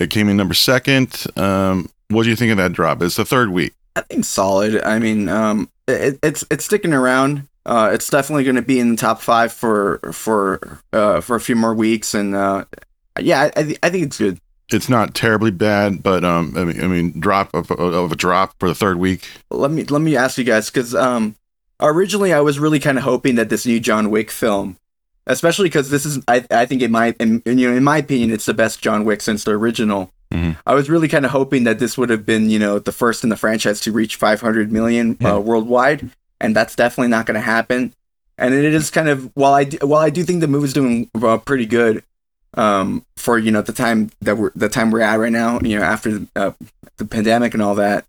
It 0.00 0.10
came 0.10 0.28
in 0.28 0.36
number 0.36 0.54
second. 0.54 1.26
Um, 1.36 1.90
what 2.08 2.22
do 2.22 2.30
you 2.30 2.36
think 2.36 2.50
of 2.50 2.58
that 2.58 2.72
drop? 2.72 3.02
It's 3.02 3.16
the 3.16 3.24
third 3.24 3.50
week. 3.50 3.74
I 3.96 4.02
think 4.02 4.24
solid. 4.24 4.82
I 4.82 4.98
mean, 4.98 5.28
um, 5.28 5.68
it, 5.88 6.18
it's 6.22 6.44
it's 6.50 6.64
sticking 6.64 6.92
around 6.92 7.46
uh, 7.68 7.90
it's 7.92 8.08
definitely 8.08 8.44
going 8.44 8.56
to 8.56 8.62
be 8.62 8.80
in 8.80 8.90
the 8.90 8.96
top 8.96 9.20
five 9.20 9.52
for 9.52 9.98
for 10.12 10.80
uh, 10.94 11.20
for 11.20 11.36
a 11.36 11.40
few 11.40 11.54
more 11.54 11.74
weeks, 11.74 12.14
and 12.14 12.34
uh, 12.34 12.64
yeah, 13.20 13.50
I, 13.54 13.76
I 13.82 13.90
think 13.90 14.06
it's 14.06 14.16
good. 14.16 14.40
It's 14.72 14.88
not 14.88 15.14
terribly 15.14 15.50
bad, 15.50 16.02
but 16.02 16.24
um, 16.24 16.54
I 16.56 16.64
mean, 16.64 16.82
I 16.82 16.86
mean, 16.86 17.20
drop 17.20 17.52
of, 17.54 17.70
of 17.70 18.10
a 18.12 18.16
drop 18.16 18.54
for 18.58 18.68
the 18.68 18.74
third 18.74 18.96
week. 18.96 19.28
Let 19.50 19.70
me 19.70 19.84
let 19.84 20.00
me 20.00 20.16
ask 20.16 20.38
you 20.38 20.44
guys 20.44 20.70
because 20.70 20.94
um, 20.94 21.36
originally 21.78 22.32
I 22.32 22.40
was 22.40 22.58
really 22.58 22.80
kind 22.80 22.96
of 22.96 23.04
hoping 23.04 23.34
that 23.34 23.50
this 23.50 23.66
new 23.66 23.80
John 23.80 24.10
Wick 24.10 24.30
film, 24.30 24.78
especially 25.26 25.68
because 25.68 25.90
this 25.90 26.06
is 26.06 26.20
I 26.26 26.46
I 26.50 26.64
think 26.64 26.80
it 26.80 26.90
might 26.90 27.18
in, 27.18 27.42
you 27.44 27.70
know 27.70 27.76
in 27.76 27.84
my 27.84 27.98
opinion 27.98 28.30
it's 28.30 28.46
the 28.46 28.54
best 28.54 28.80
John 28.80 29.04
Wick 29.04 29.20
since 29.20 29.44
the 29.44 29.50
original. 29.50 30.10
Mm-hmm. 30.32 30.52
I 30.66 30.74
was 30.74 30.88
really 30.88 31.08
kind 31.08 31.26
of 31.26 31.32
hoping 31.32 31.64
that 31.64 31.78
this 31.78 31.96
would 31.96 32.10
have 32.10 32.26
been, 32.26 32.50
you 32.50 32.58
know, 32.58 32.78
the 32.78 32.92
first 32.92 33.24
in 33.24 33.30
the 33.30 33.36
franchise 33.36 33.80
to 33.80 33.92
reach 33.92 34.16
500 34.16 34.70
million 34.70 35.16
uh, 35.24 35.40
worldwide 35.40 36.10
and 36.40 36.54
that's 36.54 36.76
definitely 36.76 37.08
not 37.08 37.26
going 37.26 37.34
to 37.34 37.40
happen. 37.40 37.94
And 38.36 38.54
it 38.54 38.72
is 38.72 38.90
kind 38.90 39.08
of 39.08 39.30
while 39.34 39.54
I 39.54 39.64
do, 39.64 39.78
while 39.82 40.00
I 40.00 40.10
do 40.10 40.22
think 40.22 40.40
the 40.40 40.48
movie's 40.48 40.72
doing 40.72 41.10
uh, 41.20 41.38
pretty 41.38 41.66
good 41.66 42.04
um, 42.54 43.04
for 43.16 43.38
you 43.38 43.50
know 43.50 43.62
the 43.62 43.72
time 43.72 44.10
that 44.20 44.36
we're 44.36 44.52
the 44.54 44.68
time 44.68 44.90
we're 44.90 45.00
at 45.00 45.18
right 45.18 45.32
now, 45.32 45.58
you 45.60 45.78
know 45.78 45.84
after 45.84 46.20
uh, 46.36 46.52
the 46.96 47.04
pandemic 47.04 47.54
and 47.54 47.62
all 47.62 47.74
that. 47.76 48.04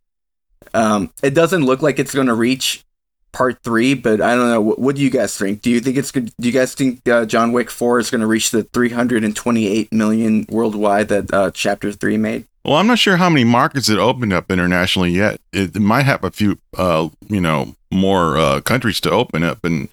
Um, 0.73 1.11
it 1.23 1.33
doesn't 1.33 1.65
look 1.65 1.81
like 1.81 1.97
it's 1.97 2.13
going 2.13 2.27
to 2.27 2.35
reach 2.35 2.83
part 3.31 3.61
three, 3.63 3.93
but 3.93 4.21
I 4.21 4.35
don't 4.35 4.49
know. 4.49 4.61
What, 4.61 4.79
what, 4.79 4.95
do 4.95 5.01
you 5.01 5.09
guys 5.09 5.35
think? 5.37 5.61
Do 5.61 5.69
you 5.69 5.79
think 5.79 5.97
it's 5.97 6.11
good? 6.11 6.31
Do 6.39 6.47
you 6.47 6.53
guys 6.53 6.75
think 6.75 7.07
uh, 7.07 7.25
John 7.25 7.51
Wick 7.51 7.69
Four 7.69 7.99
is 7.99 8.11
going 8.11 8.21
to 8.21 8.27
reach 8.27 8.51
the 8.51 8.63
328 8.63 9.91
million 9.91 10.45
worldwide 10.49 11.07
that 11.07 11.33
uh, 11.33 11.51
Chapter 11.51 11.91
Three 11.91 12.17
made? 12.17 12.45
Well, 12.65 12.75
I'm 12.75 12.87
not 12.87 12.99
sure 12.99 13.17
how 13.17 13.29
many 13.29 13.45
markets 13.45 13.89
it 13.89 13.97
opened 13.97 14.33
up 14.33 14.51
internationally 14.51 15.11
yet. 15.11 15.39
It, 15.53 15.75
it 15.75 15.79
might 15.79 16.03
have 16.03 16.23
a 16.23 16.31
few, 16.31 16.59
uh, 16.77 17.09
you 17.27 17.41
know, 17.41 17.75
more 17.91 18.37
uh, 18.37 18.61
countries 18.61 18.99
to 19.01 19.11
open 19.11 19.43
up, 19.43 19.63
and 19.63 19.89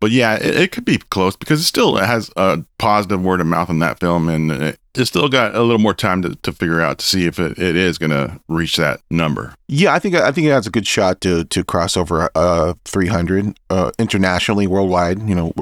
but 0.00 0.10
yeah, 0.10 0.34
it, 0.36 0.56
it, 0.56 0.72
could 0.72 0.84
be 0.84 0.98
close 0.98 1.34
because 1.36 1.60
it 1.60 1.64
still 1.64 1.96
has 1.96 2.30
a 2.36 2.62
positive 2.78 3.22
word 3.22 3.40
of 3.40 3.46
mouth 3.46 3.68
in 3.68 3.80
that 3.80 3.98
film, 3.98 4.28
and 4.28 4.50
it, 4.52 4.78
it 4.94 5.06
still 5.06 5.28
got 5.28 5.54
a 5.54 5.62
little 5.62 5.78
more 5.78 5.94
time 5.94 6.22
to, 6.22 6.34
to 6.36 6.52
figure 6.52 6.80
out 6.80 6.98
to 6.98 7.06
see 7.06 7.26
if 7.26 7.38
it, 7.38 7.58
it 7.58 7.74
is 7.76 7.98
going 7.98 8.10
to 8.10 8.40
reach 8.48 8.76
that 8.76 9.00
number. 9.10 9.54
Yeah, 9.66 9.94
I 9.94 9.98
think 9.98 10.14
I 10.14 10.30
think 10.30 10.46
it 10.46 10.50
has 10.50 10.66
a 10.66 10.70
good 10.70 10.86
shot 10.86 11.20
to 11.22 11.44
to 11.44 11.64
cross 11.64 11.96
over 11.96 12.30
uh 12.34 12.74
300 12.84 13.58
uh, 13.70 13.90
internationally, 13.98 14.66
worldwide. 14.66 15.28
You 15.28 15.34
know, 15.34 15.52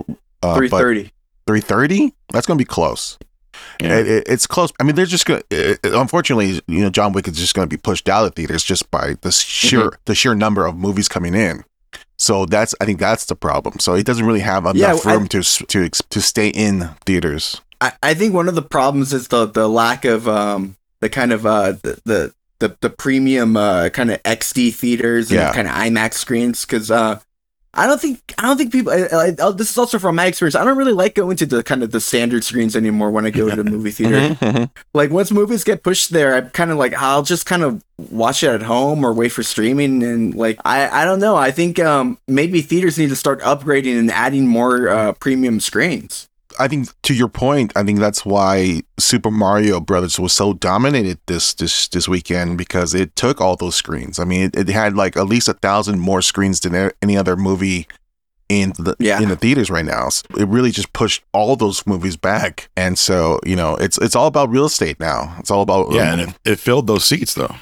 uh, 0.43 0.57
330. 0.57 1.13
330. 1.47 2.13
That's 2.33 2.47
going 2.47 2.59
to 2.59 2.63
be 2.63 2.69
close. 2.69 3.19
Yeah. 3.81 3.99
It, 3.99 4.09
it, 4.09 4.25
it's 4.27 4.47
close. 4.47 4.73
I 4.81 4.85
mean, 4.85 4.95
they're 4.95 5.07
just 5.07 5.27
going. 5.27 5.43
to 5.51 5.79
Unfortunately, 5.85 6.61
you 6.67 6.81
know, 6.81 6.91
John 6.91 7.13
Wick 7.13 7.29
is 7.29 7.37
just 7.37 7.55
going 7.55 7.69
to 7.69 7.75
be 7.75 7.81
pushed 7.81 8.09
out 8.09 8.27
of 8.27 8.35
theaters 8.35 8.65
just 8.65 8.91
by 8.91 9.15
the 9.21 9.31
sheer 9.31 9.91
mm-hmm. 9.91 10.01
the 10.07 10.15
sheer 10.15 10.35
number 10.35 10.67
of 10.67 10.77
movies 10.77 11.09
coming 11.09 11.35
in. 11.35 11.65
So 12.19 12.47
that's 12.47 12.75
I 12.81 12.85
think 12.85 12.99
that's 12.99 13.27
the 13.27 13.37
problem. 13.37 13.79
So 13.79 13.95
it 13.95 14.07
doesn't 14.07 14.25
really 14.25 14.41
have 14.41 14.65
enough 14.65 15.05
yeah, 15.05 15.13
room 15.13 15.25
I, 15.25 15.27
to 15.29 15.43
to 15.43 15.89
to 15.89 16.21
stay 16.21 16.49
in 16.49 16.91
theaters. 17.05 17.61
I, 17.81 17.93
I 18.03 18.15
think 18.15 18.35
one 18.35 18.49
of 18.49 18.55
the 18.55 18.63
problems 18.63 19.13
is 19.13 19.29
the 19.29 19.47
the 19.47 19.69
lack 19.69 20.05
of 20.05 20.27
um 20.27 20.77
the 21.01 21.11
kind 21.11 21.33
of 21.33 21.45
uh 21.45 21.73
the 21.73 22.01
the 22.05 22.35
the, 22.59 22.77
the 22.81 22.91
premium 22.91 23.57
uh 23.57 23.91
kind 23.91 24.11
of 24.11 24.23
XD 24.23 24.75
theaters 24.75 25.31
and 25.31 25.41
yeah. 25.41 25.53
kind 25.53 25.69
of 25.69 25.75
IMAX 25.75 26.15
screens 26.15 26.65
because 26.65 26.91
uh 26.91 27.21
I 27.77 27.87
don't 27.87 28.01
think 28.01 28.35
I 28.39 28.43
don't 28.43 28.57
think 28.57 28.73
people. 28.73 28.91
I, 28.93 29.35
I, 29.39 29.51
this 29.53 29.71
is 29.71 29.79
also 29.79 29.99
from 29.99 30.17
my 30.17 30.27
experience. 30.27 30.55
I 30.55 30.65
don't 30.65 30.79
really 30.79 30.93
like 30.93 31.15
going 31.15 31.37
to 31.37 31.47
the 31.47 31.63
kind 31.63 31.83
of 31.83 31.91
the 31.91 32.01
standard 32.01 32.43
screens 32.43 32.75
anymore 32.75 33.11
when 33.11 33.27
I 33.27 33.31
go 33.31 33.51
to 33.51 33.63
the 33.63 33.71
movie 33.71 33.91
theater. 33.93 34.17
Mm-hmm, 34.17 34.45
mm-hmm. 34.45 34.65
like 34.95 35.11
once 35.11 35.31
movies 35.31 35.63
get 35.63 35.83
pushed 35.83 36.11
there, 36.11 36.35
I'm 36.35 36.51
kind 36.51 36.71
of 36.71 36.79
like 36.79 36.95
I'll 36.95 37.23
just 37.23 37.45
kind 37.45 37.63
of 37.63 37.85
watch 37.99 38.43
it 38.43 38.49
at 38.49 38.63
home 38.63 39.05
or 39.05 39.13
wait 39.13 39.29
for 39.29 39.43
streaming. 39.43 40.03
And 40.03 40.35
like 40.35 40.59
I 40.65 41.03
I 41.03 41.05
don't 41.05 41.21
know. 41.21 41.37
I 41.37 41.51
think 41.51 41.79
um, 41.79 42.19
maybe 42.27 42.63
theaters 42.63 42.99
need 42.99 43.11
to 43.11 43.17
start 43.17 43.41
upgrading 43.43 43.99
and 43.99 44.11
adding 44.11 44.47
more 44.47 44.89
uh, 44.89 45.13
premium 45.13 45.61
screens. 45.61 46.29
I 46.59 46.69
think 46.69 46.89
to 47.03 47.15
your 47.15 47.29
point, 47.29 47.73
I 47.77 47.83
think 47.83 47.99
that's 47.99 48.25
why 48.25 48.83
Super 48.99 49.31
Mario 49.31 49.81
Brothers 49.81 50.19
was 50.19 50.33
so 50.33 50.53
dominated 50.53 51.19
this 51.27 51.55
this 51.55 51.89
this 51.89 52.09
weekend 52.09 52.59
because 52.59 52.95
it 52.95 53.15
took 53.17 53.41
all 53.41 53.57
those 53.57 53.77
screens. 53.77 54.19
I 54.19 54.25
mean, 54.25 54.43
it, 54.43 54.57
it 54.57 54.69
had 54.69 54.97
like 54.97 55.17
at 55.17 55.27
least 55.27 55.49
a 55.49 55.55
thousand 55.55 56.01
more 56.01 56.23
screens 56.23 56.61
than 56.61 56.91
any 57.03 57.17
other 57.17 57.37
movie 57.37 57.87
in 58.49 58.71
the 58.79 58.97
yeah. 58.99 59.21
in 59.21 59.29
the 59.29 59.37
theaters 59.37 59.71
right 59.71 59.85
now. 59.85 60.09
So 60.09 60.25
it 60.39 60.49
really 60.49 60.71
just 60.71 60.93
pushed 60.93 61.25
all 61.33 61.57
those 61.57 61.87
movies 61.87 62.17
back, 62.17 62.69
and 62.77 62.99
so 62.99 63.41
you 63.45 63.57
know, 63.57 63.77
it's 63.77 63.99
it's 63.99 64.17
all 64.17 64.27
about 64.27 64.51
real 64.51 64.67
estate 64.67 65.01
now. 65.01 65.35
It's 65.39 65.51
all 65.51 65.63
about 65.63 65.93
yeah, 65.93 66.13
um, 66.13 66.21
and 66.21 66.31
it, 66.31 66.53
it 66.53 66.59
filled 66.59 66.87
those 66.87 67.05
seats 67.05 67.35
though. 67.35 67.55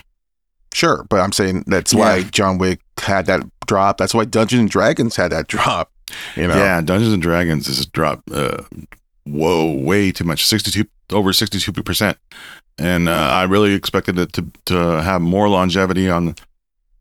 Sure, 0.72 1.06
but 1.08 1.20
I'm 1.20 1.32
saying 1.32 1.64
that's 1.66 1.92
yeah. 1.92 2.00
why 2.00 2.22
John 2.24 2.58
Wick 2.58 2.80
had 2.98 3.26
that 3.26 3.42
drop. 3.66 3.96
That's 3.98 4.14
why 4.14 4.24
Dungeons 4.24 4.60
and 4.60 4.70
Dragons 4.70 5.16
had 5.16 5.32
that 5.32 5.46
drop. 5.48 5.90
You 6.36 6.48
know? 6.48 6.56
Yeah, 6.56 6.80
Dungeons 6.80 7.12
and 7.12 7.22
Dragons 7.22 7.66
has 7.66 7.86
dropped. 7.86 8.30
Uh, 8.30 8.62
whoa, 9.24 9.72
way 9.72 10.12
too 10.12 10.24
much. 10.24 10.46
Sixty-two 10.46 10.88
over 11.12 11.32
sixty-two 11.32 11.72
percent, 11.82 12.18
and 12.78 13.08
uh, 13.08 13.12
I 13.12 13.44
really 13.44 13.74
expected 13.74 14.18
it 14.18 14.32
to 14.34 14.46
to 14.66 15.02
have 15.02 15.20
more 15.20 15.48
longevity 15.48 16.08
on 16.08 16.34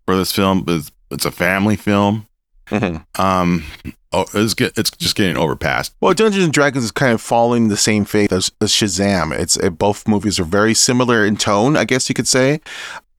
for 0.05 0.15
this 0.15 0.31
film. 0.31 0.65
It's, 0.67 0.91
it's 1.11 1.25
a 1.25 1.31
family 1.31 1.75
film. 1.75 2.27
Mm-hmm. 2.67 3.21
Um, 3.21 3.63
oh, 4.11 4.25
it's 4.33 4.53
get, 4.53 4.77
it's 4.77 4.89
just 4.91 5.15
getting 5.15 5.35
overpassed. 5.35 5.93
Well, 5.99 6.13
Dungeons 6.13 6.45
and 6.45 6.53
Dragons 6.53 6.85
is 6.85 6.91
kind 6.91 7.13
of 7.13 7.21
following 7.21 7.67
the 7.67 7.77
same 7.77 8.05
fate 8.05 8.31
as, 8.31 8.51
as 8.61 8.71
Shazam. 8.71 9.37
It's 9.37 9.57
it, 9.57 9.77
both 9.77 10.07
movies 10.07 10.39
are 10.39 10.45
very 10.45 10.73
similar 10.73 11.25
in 11.25 11.35
tone, 11.37 11.75
I 11.75 11.83
guess 11.83 12.07
you 12.09 12.15
could 12.15 12.27
say 12.27 12.61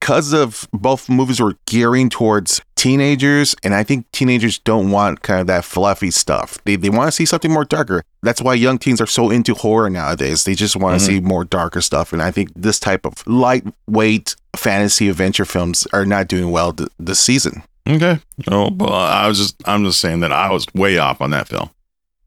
because 0.04 0.34
of 0.34 0.68
both 0.70 1.08
movies 1.08 1.40
were 1.40 1.56
gearing 1.64 2.11
towards 2.11 2.61
teenagers, 2.76 3.54
and 3.64 3.75
I 3.75 3.82
think 3.84 4.04
teenagers 4.12 4.58
don't 4.58 4.90
want 4.90 5.23
kind 5.23 5.40
of 5.40 5.46
that 5.46 5.64
fluffy 5.64 6.11
stuff. 6.11 6.58
They, 6.64 6.76
they 6.76 6.90
want 6.90 7.08
to 7.08 7.12
see 7.12 7.25
something 7.25 7.50
more 7.50 7.64
darker. 7.64 8.02
That's 8.23 8.42
why 8.42 8.52
young 8.52 8.76
teens 8.76 9.00
are 9.00 9.06
so 9.06 9.30
into 9.30 9.54
horror 9.54 9.88
nowadays. 9.88 10.44
They 10.44 10.54
just 10.54 10.76
want 10.76 11.00
to 11.00 11.06
mm-hmm. 11.06 11.14
see 11.14 11.26
more 11.26 11.46
darker 11.46 11.80
stuff. 11.80 12.12
And 12.12 12.20
I 12.20 12.30
think 12.30 12.50
this 12.54 12.78
type 12.78 13.06
of 13.06 13.26
lightweight 13.26 14.37
fantasy 14.54 15.08
adventure 15.08 15.46
films 15.46 15.87
are 15.94 16.04
not 16.04 16.28
doing 16.28 16.50
well 16.50 16.75
th- 16.75 16.90
this 16.99 17.20
season. 17.20 17.62
Okay. 17.88 18.18
Oh, 18.50 18.68
well, 18.76 18.92
I 18.92 19.26
was 19.26 19.38
just, 19.38 19.56
I'm 19.66 19.87
just 19.87 20.00
saying 20.00 20.20
that 20.20 20.32
I 20.32 20.52
was 20.52 20.66
way 20.75 20.99
off 20.99 21.23
on 21.23 21.30
that 21.30 21.49
film 21.49 21.70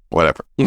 whatever. 0.09 0.45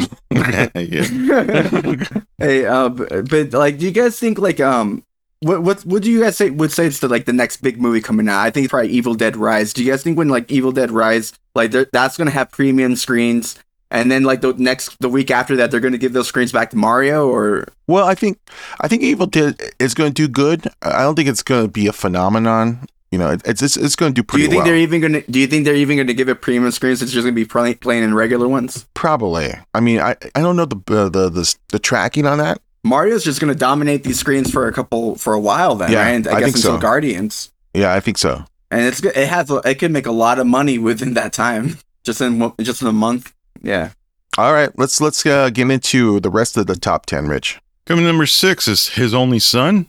hey, 2.38 2.66
uh, 2.66 2.90
but, 2.90 3.30
but, 3.30 3.52
like, 3.54 3.78
do 3.78 3.86
you 3.86 3.90
guys 3.90 4.18
think 4.18 4.38
like 4.38 4.60
um 4.60 5.02
what 5.40 5.62
what 5.62 5.84
would 5.86 6.06
you 6.06 6.20
guys 6.20 6.36
say 6.36 6.50
would 6.50 6.72
say 6.72 6.86
it's 6.86 7.00
the 7.00 7.08
like 7.08 7.24
the 7.24 7.32
next 7.32 7.58
big 7.58 7.80
movie 7.80 8.00
coming 8.00 8.28
out? 8.28 8.40
I 8.40 8.50
think 8.50 8.64
it's 8.64 8.70
probably 8.70 8.90
Evil 8.90 9.14
Dead 9.14 9.36
Rise. 9.36 9.72
Do 9.72 9.82
you 9.82 9.90
guys 9.90 10.02
think 10.02 10.18
when 10.18 10.28
like 10.28 10.50
Evil 10.50 10.72
Dead 10.72 10.90
Rise 10.90 11.32
like 11.54 11.72
that's 11.72 12.16
gonna 12.16 12.30
have 12.30 12.50
premium 12.50 12.96
screens? 12.96 13.58
And 13.92 14.08
then 14.08 14.22
like 14.22 14.40
the 14.40 14.52
next 14.52 14.96
the 15.00 15.08
week 15.08 15.32
after 15.32 15.56
that 15.56 15.72
they're 15.72 15.80
going 15.80 15.90
to 15.90 15.98
give 15.98 16.12
those 16.12 16.28
screens 16.28 16.52
back 16.52 16.70
to 16.70 16.76
Mario 16.76 17.28
or 17.28 17.66
well 17.88 18.06
I 18.06 18.14
think 18.14 18.38
I 18.80 18.86
think 18.86 19.02
Evil 19.02 19.26
Dead 19.26 19.60
is 19.80 19.94
going 19.94 20.12
to 20.12 20.14
do 20.14 20.28
good. 20.28 20.68
I 20.80 21.02
don't 21.02 21.16
think 21.16 21.28
it's 21.28 21.42
going 21.42 21.64
to 21.64 21.68
be 21.68 21.88
a 21.88 21.92
phenomenon 21.92 22.86
you 23.10 23.18
know, 23.18 23.30
it, 23.30 23.42
it's 23.44 23.62
it's, 23.62 23.76
it's 23.76 23.96
going 23.96 24.14
to 24.14 24.20
do 24.20 24.22
pretty 24.22 24.42
Do 24.42 24.44
you 24.44 24.50
think 24.50 24.58
well. 24.60 24.66
they're 24.66 24.76
even 24.76 25.00
gonna? 25.00 25.22
Do 25.22 25.40
you 25.40 25.46
think 25.48 25.64
they're 25.64 25.74
even 25.74 25.96
gonna 25.96 26.14
give 26.14 26.28
it 26.28 26.40
premium 26.40 26.70
screens? 26.70 27.02
It's 27.02 27.10
just 27.10 27.24
gonna 27.24 27.34
be 27.34 27.44
play, 27.44 27.74
playing 27.74 28.04
in 28.04 28.14
regular 28.14 28.46
ones. 28.46 28.86
Probably. 28.94 29.52
I 29.74 29.80
mean, 29.80 29.98
I 29.98 30.14
I 30.34 30.40
don't 30.40 30.56
know 30.56 30.64
the 30.64 30.76
uh, 30.76 31.08
the 31.08 31.28
the 31.28 31.56
the 31.70 31.78
tracking 31.80 32.24
on 32.24 32.38
that. 32.38 32.60
Mario's 32.84 33.24
just 33.24 33.40
gonna 33.40 33.54
dominate 33.54 34.04
these 34.04 34.18
screens 34.18 34.50
for 34.50 34.66
a 34.68 34.72
couple 34.72 35.14
for 35.16 35.32
a 35.34 35.40
while. 35.40 35.74
Then, 35.74 35.92
Yeah, 35.92 36.02
right? 36.10 36.26
I, 36.26 36.30
I 36.36 36.40
guess 36.40 36.44
think 36.46 36.56
until 36.56 36.74
so. 36.76 36.78
Guardians, 36.78 37.50
Yeah, 37.74 37.92
I 37.94 38.00
think 38.00 38.18
so. 38.18 38.44
and 38.70 38.82
it's 38.86 39.00
good- 39.00 39.16
it 39.16 39.28
has 39.28 39.50
it 39.50 39.74
could 39.78 39.90
make 39.90 40.06
a 40.06 40.12
lot 40.12 40.38
of 40.38 40.46
money 40.46 40.78
within 40.78 41.14
that 41.14 41.32
time, 41.32 41.78
just 42.04 42.20
in 42.20 42.52
just 42.60 42.82
in 42.82 42.88
a 42.88 42.92
month. 42.92 43.32
Yeah. 43.62 43.90
All 44.38 44.52
right, 44.52 44.70
let's 44.78 45.00
let's 45.00 45.26
uh, 45.26 45.50
get 45.50 45.70
into 45.70 46.20
the 46.20 46.30
rest 46.30 46.56
of 46.56 46.66
the 46.66 46.76
top 46.76 47.04
ten, 47.06 47.26
Rich. 47.26 47.60
Coming 47.84 48.04
number 48.06 48.26
six 48.26 48.68
is 48.68 48.90
His 48.90 49.12
Only 49.12 49.38
Son. 49.40 49.86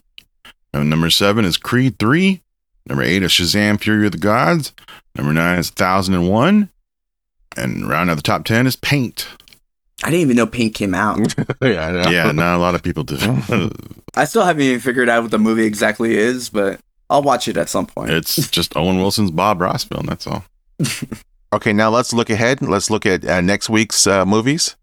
And 0.74 0.90
number 0.90 1.10
seven 1.10 1.44
is 1.46 1.58
Creed 1.58 2.00
3. 2.00 2.42
Number 2.88 3.04
eight 3.04 3.22
is 3.24 3.32
Shazam 3.32 3.80
Fury 3.80 4.06
of 4.06 4.14
the 4.14 4.18
Gods. 4.18 4.74
Number 5.16 5.34
nine 5.34 5.60
is 5.60 5.70
1001. 5.70 6.70
And 7.58 7.88
round 7.90 8.10
out 8.10 8.16
the 8.16 8.22
top 8.22 8.46
10 8.46 8.66
is 8.68 8.78
Paint. 8.78 9.28
I 10.04 10.10
didn't 10.10 10.22
even 10.22 10.36
know 10.36 10.48
Paint 10.48 10.76
came 10.76 10.94
out. 10.94 11.20
yeah, 11.62 11.88
I 11.88 11.92
know. 11.92 12.10
Yeah, 12.10 12.32
not 12.32 12.56
a 12.56 12.58
lot 12.58 12.76
of 12.76 12.84
people 12.84 13.04
do. 13.04 13.18
I 14.16 14.26
still 14.26 14.44
haven't 14.44 14.64
even 14.64 14.80
figured 14.80 15.10
out 15.10 15.22
what 15.22 15.32
the 15.32 15.40
movie 15.40 15.66
exactly 15.66 16.18
is, 16.18 16.50
but 16.50 16.80
I'll 17.10 17.22
watch 17.22 17.48
it 17.48 17.58
at 17.58 17.70
some 17.70 17.86
point. 17.86 18.10
it's 18.10 18.50
just 18.50 18.76
Owen 18.76 18.98
Wilson's 18.98 19.32
Bob 19.32 19.62
Ross 19.62 19.84
film. 19.84 20.06
That's 20.06 20.26
all. 20.28 20.44
Okay, 21.54 21.74
now 21.74 21.90
let's 21.90 22.14
look 22.14 22.30
ahead. 22.30 22.62
Let's 22.62 22.90
look 22.90 23.06
at 23.06 23.26
uh, 23.26 23.42
next 23.42 23.70
week's 23.70 24.08
uh, 24.08 24.26
movies. 24.26 24.78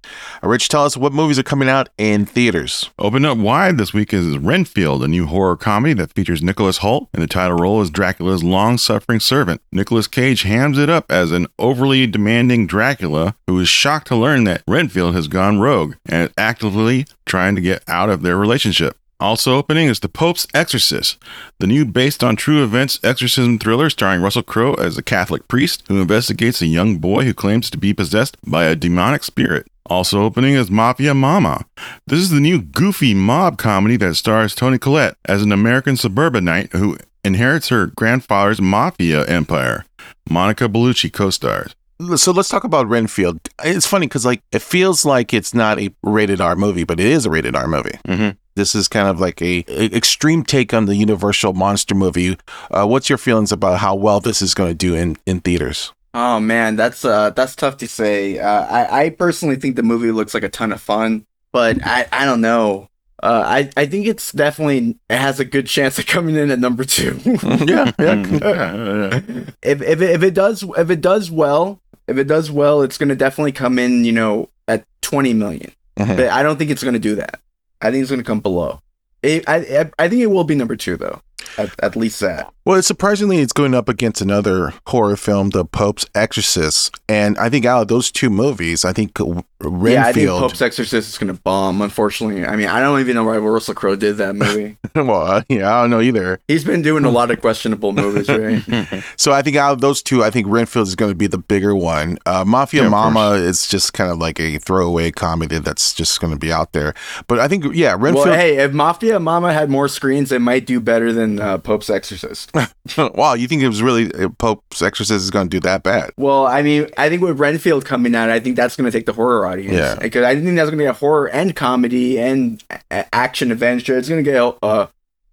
Uh, 0.44 0.48
Rich, 0.48 0.68
tell 0.68 0.84
us 0.84 0.98
what 0.98 1.14
movies 1.14 1.38
are 1.38 1.42
coming 1.42 1.66
out 1.66 1.88
in 1.96 2.26
theaters. 2.26 2.90
Open 2.98 3.25
up 3.25 3.38
wide 3.38 3.78
this 3.78 3.94
week 3.94 4.12
is 4.12 4.37
Renfield, 4.37 5.02
a 5.02 5.08
new 5.08 5.25
horror 5.25 5.56
comedy 5.56 5.94
that 5.94 6.12
features 6.12 6.42
Nicholas 6.42 6.80
Hoult 6.80 7.08
in 7.14 7.20
the 7.20 7.26
title 7.26 7.56
role 7.56 7.80
as 7.80 7.88
Dracula's 7.88 8.44
long-suffering 8.44 9.20
servant. 9.20 9.62
Nicolas 9.72 10.06
Cage 10.06 10.42
hams 10.42 10.76
it 10.76 10.90
up 10.90 11.10
as 11.10 11.32
an 11.32 11.46
overly 11.58 12.06
demanding 12.06 12.66
Dracula 12.66 13.34
who 13.46 13.58
is 13.60 13.68
shocked 13.70 14.08
to 14.08 14.16
learn 14.16 14.44
that 14.44 14.62
Renfield 14.68 15.14
has 15.14 15.26
gone 15.26 15.60
rogue 15.60 15.94
and 16.04 16.28
is 16.28 16.34
actively 16.37 17.06
trying 17.25 17.54
to 17.54 17.62
get 17.62 17.82
out 17.88 18.10
of 18.10 18.20
their 18.20 18.37
relationship. 18.37 18.94
Also 19.20 19.56
opening 19.56 19.88
is 19.88 19.98
The 19.98 20.08
Pope's 20.08 20.46
Exorcist, 20.54 21.18
the 21.58 21.66
new 21.66 21.84
based 21.84 22.22
on 22.22 22.37
true 22.37 22.62
events 22.62 23.00
exorcism 23.02 23.58
thriller 23.58 23.90
starring 23.90 24.22
Russell 24.22 24.44
Crowe 24.44 24.75
as 24.75 24.96
a 24.96 25.02
Catholic 25.02 25.48
priest 25.48 25.82
who 25.88 26.00
investigates 26.00 26.62
a 26.62 26.66
young 26.66 26.98
boy 26.98 27.25
who 27.25 27.34
claims 27.34 27.68
to 27.70 27.78
be 27.78 27.92
possessed 27.92 28.37
by 28.46 28.64
a 28.64 28.76
demonic 28.76 29.25
spirit. 29.25 29.66
Also 29.87 30.22
opening 30.22 30.54
is 30.54 30.70
Mafia 30.70 31.14
Mama. 31.14 31.64
This 32.06 32.20
is 32.20 32.30
the 32.30 32.38
new 32.38 32.62
goofy 32.62 33.12
mob 33.12 33.58
comedy 33.58 33.96
that 33.96 34.14
stars 34.14 34.54
Toni 34.54 34.78
Collette 34.78 35.16
as 35.25 35.42
an 35.42 35.50
American 35.50 35.96
suburbanite 35.96 36.72
who 36.72 36.96
inherits 37.25 37.70
her 37.70 37.87
grandfather's 37.87 38.60
mafia 38.60 39.26
empire. 39.26 39.84
Monica 40.30 40.68
Bellucci 40.68 41.12
co-stars. 41.12 41.75
So 42.14 42.30
let's 42.30 42.48
talk 42.48 42.62
about 42.62 42.87
Renfield. 42.87 43.40
It's 43.64 43.87
funny 43.87 44.06
because 44.06 44.25
like 44.25 44.42
it 44.52 44.62
feels 44.62 45.04
like 45.04 45.34
it's 45.34 45.52
not 45.52 45.80
a 45.80 45.92
rated 46.04 46.40
R 46.40 46.54
movie, 46.54 46.84
but 46.84 47.00
it 47.00 47.06
is 47.06 47.26
a 47.26 47.30
rated 47.30 47.56
R 47.56 47.66
movie. 47.66 47.98
Mm-hmm. 48.06 48.37
This 48.59 48.75
is 48.75 48.88
kind 48.88 49.09
of 49.09 49.21
like 49.21 49.41
a, 49.41 49.65
a 49.69 49.87
extreme 49.97 50.43
take 50.43 50.75
on 50.75 50.85
the 50.85 50.97
Universal 50.97 51.55
monster 51.55 51.95
movie. 51.95 52.37
Uh, 52.71 52.87
what's 52.87 53.09
your 53.09 53.17
feelings 53.19 53.53
about 53.53 53.79
how 53.79 53.95
well 53.95 54.21
this 54.21 54.43
is 54.43 54.53
going 54.53 54.71
to 54.71 54.75
do 54.75 54.95
in 54.95 55.17
in 55.27 55.41
theaters? 55.41 55.93
Oh 56.15 56.41
man, 56.41 56.75
that's 56.77 57.05
uh 57.05 57.31
that's 57.31 57.55
tough 57.55 57.77
to 57.79 57.87
say. 57.88 58.38
Uh, 58.38 58.67
I 58.67 59.05
I 59.05 59.11
personally 59.11 59.57
think 59.57 59.77
the 59.77 59.83
movie 59.83 60.11
looks 60.11 60.35
like 60.35 60.43
a 60.43 60.49
ton 60.49 60.73
of 60.73 60.81
fun, 60.81 61.25
but 61.53 61.79
I 61.87 62.07
I 62.11 62.25
don't 62.25 62.41
know. 62.41 62.88
Uh, 63.23 63.43
I 63.47 63.71
I 63.77 63.87
think 63.87 64.07
it's 64.07 64.33
definitely 64.33 64.97
it 65.11 65.19
has 65.19 65.38
a 65.38 65.45
good 65.45 65.67
chance 65.67 65.99
of 65.99 66.07
coming 66.07 66.35
in 66.37 66.50
at 66.50 66.59
number 66.59 66.85
two. 66.85 67.21
yeah, 67.25 67.93
Mm-hmm. 67.99 69.49
if 69.62 69.83
if 69.83 70.00
it, 70.03 70.11
if 70.11 70.23
it 70.23 70.35
does 70.35 70.65
if 70.77 70.91
it 70.91 71.00
does 71.00 71.31
well, 71.31 71.81
if 72.07 72.17
it 72.17 72.25
does 72.25 72.50
well, 72.50 72.83
it's 72.83 72.99
gonna 72.99 73.17
definitely 73.17 73.53
come 73.53 73.79
in. 73.79 74.05
You 74.05 74.12
know, 74.12 74.49
at 74.67 74.85
twenty 75.03 75.35
million. 75.35 75.73
Mhm. 75.99 76.17
But 76.17 76.29
I 76.31 76.43
don't 76.43 76.57
think 76.59 76.71
it's 76.71 76.83
gonna 76.83 76.99
do 76.99 77.17
that. 77.17 77.41
I 77.80 77.90
think 77.90 78.02
it's 78.02 78.11
gonna 78.11 78.23
come 78.23 78.40
below. 78.40 78.80
It, 79.23 79.44
I, 79.49 79.90
I 79.99 80.08
think 80.08 80.23
it 80.23 80.26
will 80.30 80.44
be 80.44 80.54
number 80.54 80.76
two 80.76 80.97
though. 80.97 81.20
At, 81.56 81.70
at 81.82 81.97
least 81.97 82.20
that. 82.20 82.52
Well, 82.64 82.80
surprisingly, 82.82 83.38
it's 83.38 83.52
going 83.52 83.75
up 83.75 83.88
against 83.88 84.20
another 84.20 84.75
horror 84.87 85.16
film, 85.16 85.50
The 85.50 85.64
Pope's 85.64 86.06
Exorcist, 86.14 86.94
and 87.08 87.38
I 87.38 87.49
think 87.49 87.64
out 87.64 87.82
of 87.82 87.88
those 87.88 88.12
two 88.12 88.28
movies, 88.30 88.85
I 88.85 88.92
think 88.92 89.18
Renfield. 89.61 89.93
Yeah, 89.93 90.07
I 90.07 90.12
think 90.12 90.29
Pope's 90.29 90.62
Exorcist 90.62 91.09
is 91.09 91.19
gonna 91.19 91.35
bomb. 91.35 91.83
Unfortunately, 91.83 92.45
I 92.47 92.55
mean, 92.55 92.69
I 92.69 92.81
don't 92.81 93.00
even 93.00 93.15
know 93.15 93.25
why 93.25 93.38
Russell 93.38 93.75
Crowe 93.75 93.97
did 93.97 94.17
that 94.19 94.37
movie. 94.37 94.77
well, 94.95 95.23
uh, 95.23 95.43
yeah, 95.49 95.75
I 95.75 95.81
don't 95.83 95.91
know 95.91 96.00
either. 96.00 96.41
He's 96.47 96.65
been 96.65 96.83
doing 96.83 97.05
a 97.05 97.11
lot 97.11 97.31
of 97.31 97.41
questionable 97.41 97.93
movies, 97.93 98.29
right? 98.29 98.62
So 99.17 99.33
I 99.33 99.43
think 99.43 99.57
out 99.57 99.73
of 99.73 99.81
those 99.81 100.03
two, 100.03 100.23
I 100.23 100.31
think 100.31 100.47
Renfield 100.49 100.87
is 100.87 100.95
going 100.95 101.11
to 101.11 101.15
be 101.15 101.27
the 101.27 101.38
bigger 101.38 101.75
one. 101.75 102.19
Uh, 102.25 102.45
Mafia 102.45 102.83
Yeah, 102.85 102.88
Mama 102.88 103.33
is 103.33 103.67
just 103.67 103.93
kind 103.93 104.11
of 104.11 104.19
like 104.19 104.38
a 104.38 104.59
throwaway 104.59 105.11
comedy 105.11 105.59
that's 105.59 105.93
just 105.93 106.21
going 106.21 106.33
to 106.33 106.38
be 106.38 106.53
out 106.53 106.73
there. 106.73 106.95
But 107.27 107.41
I 107.41 107.49
think, 107.49 107.65
yeah, 107.75 107.97
Renfield. 107.99 108.29
well, 108.29 108.38
hey, 108.38 108.59
if 108.59 108.73
Mafia 108.73 109.19
Mama 109.19 109.53
had 109.53 109.71
more 109.71 109.88
screens, 109.88 110.31
it 110.31 110.41
might 110.41 110.67
do 110.67 110.81
better 110.81 111.12
than 111.12 111.41
uh, 111.41 111.59
Pope's 111.59 111.91
Exorcist. 111.91 112.53
wow, 112.97 113.35
you 113.35 113.49
think 113.49 113.62
it 113.62 113.69
was 113.69 113.83
really 113.83 114.12
uh, 114.15 114.29
Pope's 114.29 114.83
Exorcist 114.83 115.25
is 115.25 115.31
going 115.31 115.47
to 115.49 115.50
do 115.50 115.61
that 115.61 115.83
bad? 115.83 116.11
well, 116.17 116.47
I 116.47 116.62
mean, 116.62 116.87
I 116.97 117.09
think 117.09 117.23
with 117.23 117.38
Renfield 117.41 117.85
coming 117.85 118.15
out, 118.15 118.31
I 118.31 118.41
think 118.41 118.57
that's 118.57 118.77
going 118.77 118.91
to 118.91 118.97
take 118.97 119.07
the 119.07 119.12
horror 119.12 119.48
audience. 119.49 119.75
Yeah. 119.76 119.95
because 119.97 120.25
I 120.25 120.35
think 120.35 120.57
that's 120.57 120.71
going 120.71 120.78
to 120.78 120.85
get 120.85 120.97
horror 120.97 121.26
and 121.28 121.55
comedy 121.55 122.19
and 122.19 122.62
a- 122.90 123.14
action 123.14 123.50
adventure. 123.50 123.97
It's 123.99 124.09
going 124.09 124.23
to 124.23 124.31
get 124.31 124.37
a, 124.62 124.88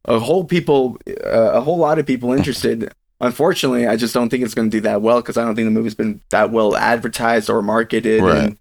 a 0.05 0.19
whole 0.19 0.43
people, 0.43 0.97
uh, 1.07 1.51
a 1.53 1.61
whole 1.61 1.77
lot 1.77 1.99
of 1.99 2.05
people 2.05 2.31
interested. 2.39 2.91
Unfortunately, 3.21 3.87
I 3.87 3.95
just 3.95 4.13
don't 4.13 4.29
think 4.29 4.43
it's 4.43 4.53
going 4.53 4.69
to 4.69 4.77
do 4.77 4.81
that 4.81 5.01
well 5.01 5.21
because 5.21 5.37
I 5.37 5.45
don't 5.45 5.55
think 5.55 5.65
the 5.67 5.71
movie's 5.71 5.95
been 5.95 6.21
that 6.31 6.51
well 6.51 6.75
advertised 6.75 7.49
or 7.49 7.61
marketed. 7.61 8.21
Right. 8.21 8.37
And 8.37 8.57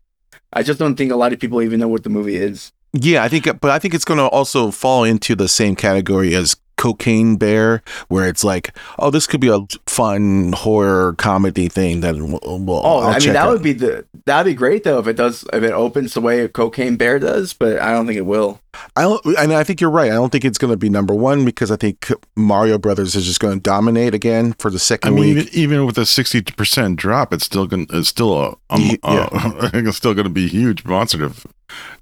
I 0.52 0.62
just 0.62 0.78
don't 0.78 0.94
think 0.96 1.10
a 1.10 1.16
lot 1.16 1.32
of 1.32 1.40
people 1.40 1.60
even 1.62 1.80
know 1.80 1.88
what 1.88 2.04
the 2.04 2.10
movie 2.10 2.36
is. 2.36 2.72
Yeah, 2.92 3.24
I 3.24 3.28
think, 3.28 3.44
but 3.60 3.70
I 3.72 3.80
think 3.80 3.92
it's 3.92 4.04
going 4.04 4.18
to 4.18 4.28
also 4.28 4.70
fall 4.70 5.02
into 5.02 5.34
the 5.34 5.48
same 5.48 5.74
category 5.74 6.34
as 6.36 6.56
Cocaine 6.84 7.36
Bear, 7.36 7.82
where 8.08 8.28
it's 8.28 8.44
like, 8.44 8.76
oh, 8.98 9.10
this 9.10 9.26
could 9.26 9.40
be 9.40 9.48
a 9.48 9.60
fun 9.86 10.52
horror 10.52 11.14
comedy 11.14 11.68
thing 11.68 12.00
that 12.02 12.14
will. 12.16 12.38
will 12.42 12.82
Oh, 12.84 12.98
I'll 12.98 13.08
I 13.08 13.18
mean 13.18 13.32
that 13.32 13.36
out. 13.36 13.52
would 13.52 13.62
be 13.62 13.72
the 13.72 14.04
that'd 14.26 14.50
be 14.50 14.54
great 14.54 14.84
though 14.84 14.98
if 14.98 15.06
it 15.06 15.16
does 15.16 15.44
if 15.52 15.62
it 15.62 15.72
opens 15.72 16.12
the 16.12 16.20
way 16.20 16.46
Cocaine 16.48 16.96
Bear 16.96 17.18
does, 17.18 17.54
but 17.54 17.80
I 17.80 17.92
don't 17.92 18.06
think 18.06 18.18
it 18.18 18.26
will. 18.26 18.60
I 18.96 19.02
don't, 19.02 19.24
and 19.38 19.52
I 19.52 19.62
think 19.64 19.80
you're 19.80 19.88
right. 19.90 20.10
I 20.10 20.14
don't 20.14 20.30
think 20.32 20.44
it's 20.44 20.58
going 20.58 20.72
to 20.72 20.76
be 20.76 20.90
number 20.90 21.14
one 21.14 21.44
because 21.44 21.70
I 21.70 21.76
think 21.76 22.10
Mario 22.36 22.76
Brothers 22.76 23.14
is 23.14 23.24
just 23.24 23.38
going 23.38 23.54
to 23.54 23.60
dominate 23.60 24.14
again 24.14 24.52
for 24.58 24.68
the 24.68 24.80
second 24.80 25.12
I 25.12 25.16
mean, 25.20 25.36
week. 25.36 25.54
even 25.54 25.86
with 25.86 25.96
a 25.96 26.04
sixty 26.04 26.42
percent 26.42 26.96
drop, 26.98 27.32
it's 27.32 27.44
still 27.46 27.66
gonna 27.66 27.86
it's 27.90 28.08
still 28.08 28.34
a 28.36 28.48
um, 28.70 28.80
Ye- 28.80 28.98
uh, 29.04 29.28
I 29.62 29.68
think 29.68 29.86
it's 29.86 29.96
still 29.96 30.12
gonna 30.12 30.28
be 30.28 30.44
a 30.46 30.48
huge 30.48 30.84
monster 30.84 31.18
to 31.28 31.32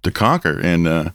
to 0.03 0.11
conquer. 0.11 0.59
And 0.61 0.89
uh, 0.89 1.11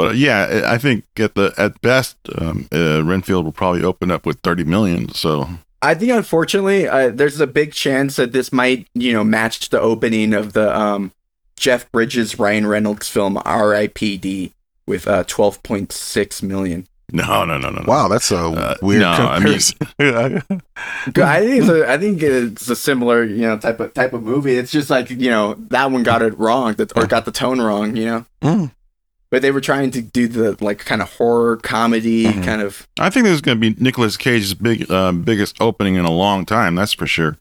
but 0.00 0.16
yeah, 0.16 0.62
I 0.66 0.78
think 0.78 1.04
at 1.18 1.34
the 1.34 1.52
at 1.58 1.80
best, 1.82 2.16
um, 2.38 2.68
uh, 2.72 3.04
Renfield 3.04 3.44
will 3.44 3.52
probably 3.52 3.82
open 3.84 4.10
up 4.10 4.24
with 4.26 4.40
thirty 4.40 4.64
million. 4.64 5.08
So 5.14 5.48
I 5.82 5.94
think 5.94 6.12
unfortunately, 6.12 6.88
uh, 6.88 7.10
there's 7.10 7.40
a 7.40 7.46
big 7.46 7.72
chance 7.72 8.16
that 8.16 8.32
this 8.32 8.52
might 8.52 8.86
you 8.94 9.12
know 9.12 9.24
match 9.24 9.68
the 9.70 9.80
opening 9.80 10.32
of 10.34 10.52
the 10.52 10.74
um, 10.78 11.12
Jeff 11.56 11.90
Bridges 11.92 12.38
Ryan 12.38 12.66
Reynolds 12.66 13.08
film 13.08 13.38
R.I.P.D. 13.44 14.52
with 14.86 15.06
uh, 15.06 15.24
12.6 15.24 16.42
million. 16.42 16.86
no, 17.12 17.44
no, 17.44 17.58
no, 17.58 17.70
no, 17.70 17.80
no. 17.80 17.84
Wow, 17.86 18.08
that's 18.08 18.30
a 18.30 18.38
Uh, 18.38 18.74
weird 18.82 19.02
no, 19.02 19.10
I 19.10 19.38
mean- 19.40 19.58
comparison. 19.58 19.78
Yeah. 19.98 20.40
I 21.26 21.40
think 21.40 21.60
it's 21.62 21.68
a, 21.68 21.90
I 21.92 21.98
think 21.98 22.22
it's 22.22 22.68
a 22.70 22.76
similar 22.76 23.24
you 23.24 23.42
know 23.42 23.58
type 23.58 23.80
of 23.80 23.92
type 23.94 24.12
of 24.12 24.22
movie. 24.22 24.56
It's 24.56 24.70
just 24.72 24.90
like 24.90 25.10
you 25.10 25.30
know 25.30 25.54
that 25.70 25.90
one 25.90 26.02
got 26.04 26.22
it 26.22 26.38
wrong 26.38 26.74
that 26.74 26.96
or 26.96 27.06
got 27.06 27.24
the 27.24 27.32
tone 27.32 27.60
wrong. 27.60 27.96
You 27.96 28.04
know. 28.04 28.24
Mm. 28.42 28.70
But 29.30 29.42
they 29.42 29.50
were 29.52 29.60
trying 29.60 29.90
to 29.92 30.02
do 30.02 30.26
the 30.26 30.56
like 30.64 30.78
kind 30.78 31.00
of 31.00 31.12
horror 31.14 31.56
comedy 31.56 32.24
Mhm. 32.24 32.44
kind 32.44 32.62
of 32.62 32.86
I 32.98 33.10
think 33.10 33.24
this 33.24 33.34
is 33.34 33.40
going 33.40 33.60
to 33.60 33.70
be 33.70 33.80
Nicolas 33.82 34.16
Cage's 34.16 34.54
big, 34.54 34.90
uh, 34.90 35.12
biggest 35.12 35.56
opening 35.60 35.94
in 35.94 36.04
a 36.04 36.10
long 36.10 36.44
time. 36.44 36.74
That's 36.74 36.92
for 36.92 37.06
sure. 37.06 37.38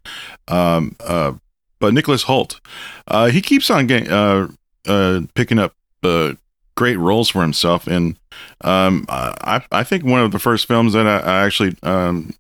Um, 0.48 0.96
uh, 1.00 1.34
but 1.80 1.94
Nicholas 1.94 2.24
Hoult, 2.26 2.60
uh, 3.08 3.28
he 3.30 3.42
keeps 3.42 3.70
on 3.70 3.88
getting, 3.88 4.12
uh, 4.12 4.48
uh, 4.88 5.22
picking 5.34 5.58
up 5.60 5.74
uh, 6.04 6.34
great 6.76 6.98
roles 6.98 7.30
for 7.30 7.42
himself, 7.42 7.88
and 7.88 8.16
um, 8.62 9.06
I, 9.10 9.62
I 9.72 9.84
think 9.84 10.04
one 10.06 10.22
of 10.22 10.32
the 10.32 10.40
first 10.40 10.66
films 10.68 10.94
that 10.94 11.08
I, 11.08 11.18
I 11.20 11.46
actually, 11.46 11.76
um, 11.84 12.34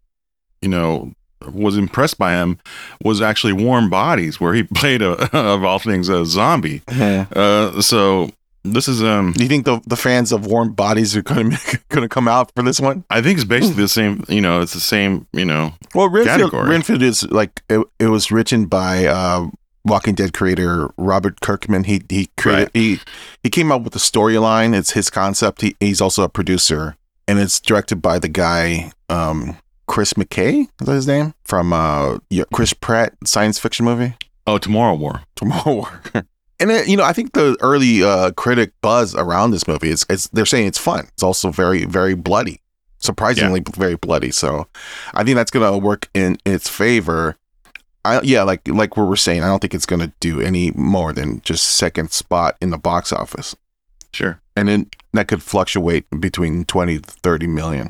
you 0.62 0.70
know, 0.70 1.12
was 1.51 1.77
impressed 1.77 2.18
by 2.18 2.34
him 2.34 2.58
was 3.03 3.22
actually 3.22 3.53
Warm 3.53 3.89
Bodies, 3.89 4.39
where 4.39 4.53
he 4.53 4.63
played 4.75 5.01
a, 5.01 5.12
of 5.38 5.63
all 5.63 5.79
things 5.79 6.08
a 6.10 6.25
zombie. 6.25 6.82
Uh, 6.89 7.82
so 7.82 8.29
this 8.63 8.87
is 8.87 9.01
um 9.01 9.31
Do 9.33 9.43
you 9.43 9.49
think 9.49 9.65
the 9.65 9.79
the 9.87 9.95
fans 9.95 10.31
of 10.31 10.45
Warm 10.45 10.73
Bodies 10.73 11.15
are 11.15 11.21
going 11.21 11.51
to 11.51 11.79
going 11.89 12.01
to 12.03 12.09
come 12.09 12.27
out 12.27 12.51
for 12.55 12.63
this 12.63 12.79
one? 12.79 13.03
I 13.09 13.21
think 13.21 13.37
it's 13.39 13.47
basically 13.47 13.83
the 13.83 13.87
same. 13.89 14.23
You 14.27 14.41
know, 14.41 14.61
it's 14.61 14.73
the 14.73 14.79
same. 14.79 15.27
You 15.33 15.45
know, 15.45 15.73
Well, 15.95 16.09
Renfield, 16.09 16.39
Category. 16.51 16.69
Renfield 16.69 17.01
is 17.01 17.23
like 17.31 17.61
it, 17.69 17.85
it 17.99 18.07
was 18.07 18.31
written 18.31 18.65
by 18.65 19.05
uh, 19.05 19.47
Walking 19.85 20.13
Dead 20.15 20.33
creator 20.33 20.89
Robert 20.97 21.39
Kirkman. 21.41 21.85
He 21.85 22.01
he 22.09 22.29
created 22.37 22.61
Right. 22.63 22.69
he 22.73 22.99
he 23.43 23.49
came 23.49 23.71
up 23.71 23.83
with 23.83 23.93
the 23.93 23.99
storyline. 23.99 24.75
It's 24.77 24.91
his 24.91 25.09
concept. 25.09 25.61
He, 25.61 25.75
he's 25.79 26.01
also 26.01 26.23
a 26.23 26.29
producer, 26.29 26.95
and 27.27 27.39
it's 27.39 27.59
directed 27.59 28.01
by 28.01 28.19
the 28.19 28.27
guy 28.29 28.91
um, 29.09 29.57
Chris 29.87 30.13
McKay, 30.13 30.67
is 30.81 30.85
that 30.87 30.93
his 30.93 31.07
name? 31.07 31.33
From 31.45 31.73
uh, 31.73 32.19
Chris 32.53 32.73
Pratt 32.73 33.13
science 33.25 33.57
fiction 33.57 33.85
movie. 33.85 34.13
Oh, 34.45 34.57
Tomorrow 34.59 34.95
War. 34.95 35.21
Tomorrow 35.35 35.73
War. 35.73 36.01
and 36.59 36.71
it, 36.71 36.87
you 36.87 36.97
know, 36.97 37.03
I 37.03 37.13
think 37.13 37.33
the 37.33 37.57
early 37.61 38.03
uh, 38.03 38.31
critic 38.31 38.73
buzz 38.81 39.15
around 39.15 39.51
this 39.51 39.67
movie 39.67 39.89
is, 39.89 40.05
is 40.09 40.29
they're 40.33 40.45
saying 40.45 40.67
it's 40.67 40.77
fun. 40.77 41.07
It's 41.13 41.23
also 41.23 41.51
very, 41.51 41.85
very 41.85 42.15
bloody, 42.15 42.61
surprisingly 42.99 43.61
yeah. 43.65 43.75
very 43.75 43.95
bloody. 43.95 44.31
So 44.31 44.67
I 45.13 45.23
think 45.23 45.35
that's 45.35 45.51
going 45.51 45.71
to 45.71 45.77
work 45.77 46.09
in 46.13 46.37
its 46.45 46.69
favor. 46.69 47.37
I, 48.05 48.21
yeah, 48.21 48.43
like 48.43 48.67
like 48.67 48.97
we 48.97 49.03
were 49.03 49.17
saying, 49.17 49.43
I 49.43 49.47
don't 49.47 49.59
think 49.59 49.73
it's 49.73 49.85
going 49.85 50.01
to 50.01 50.11
do 50.19 50.41
any 50.41 50.71
more 50.71 51.13
than 51.13 51.41
just 51.41 51.65
second 51.65 52.11
spot 52.11 52.55
in 52.61 52.69
the 52.69 52.77
box 52.77 53.11
office. 53.11 53.55
Sure. 54.11 54.41
And 54.55 54.67
then 54.67 54.89
that 55.13 55.27
could 55.27 55.43
fluctuate 55.43 56.05
between 56.19 56.65
20 56.65 56.99
to 56.99 57.11
30 57.11 57.47
million. 57.47 57.89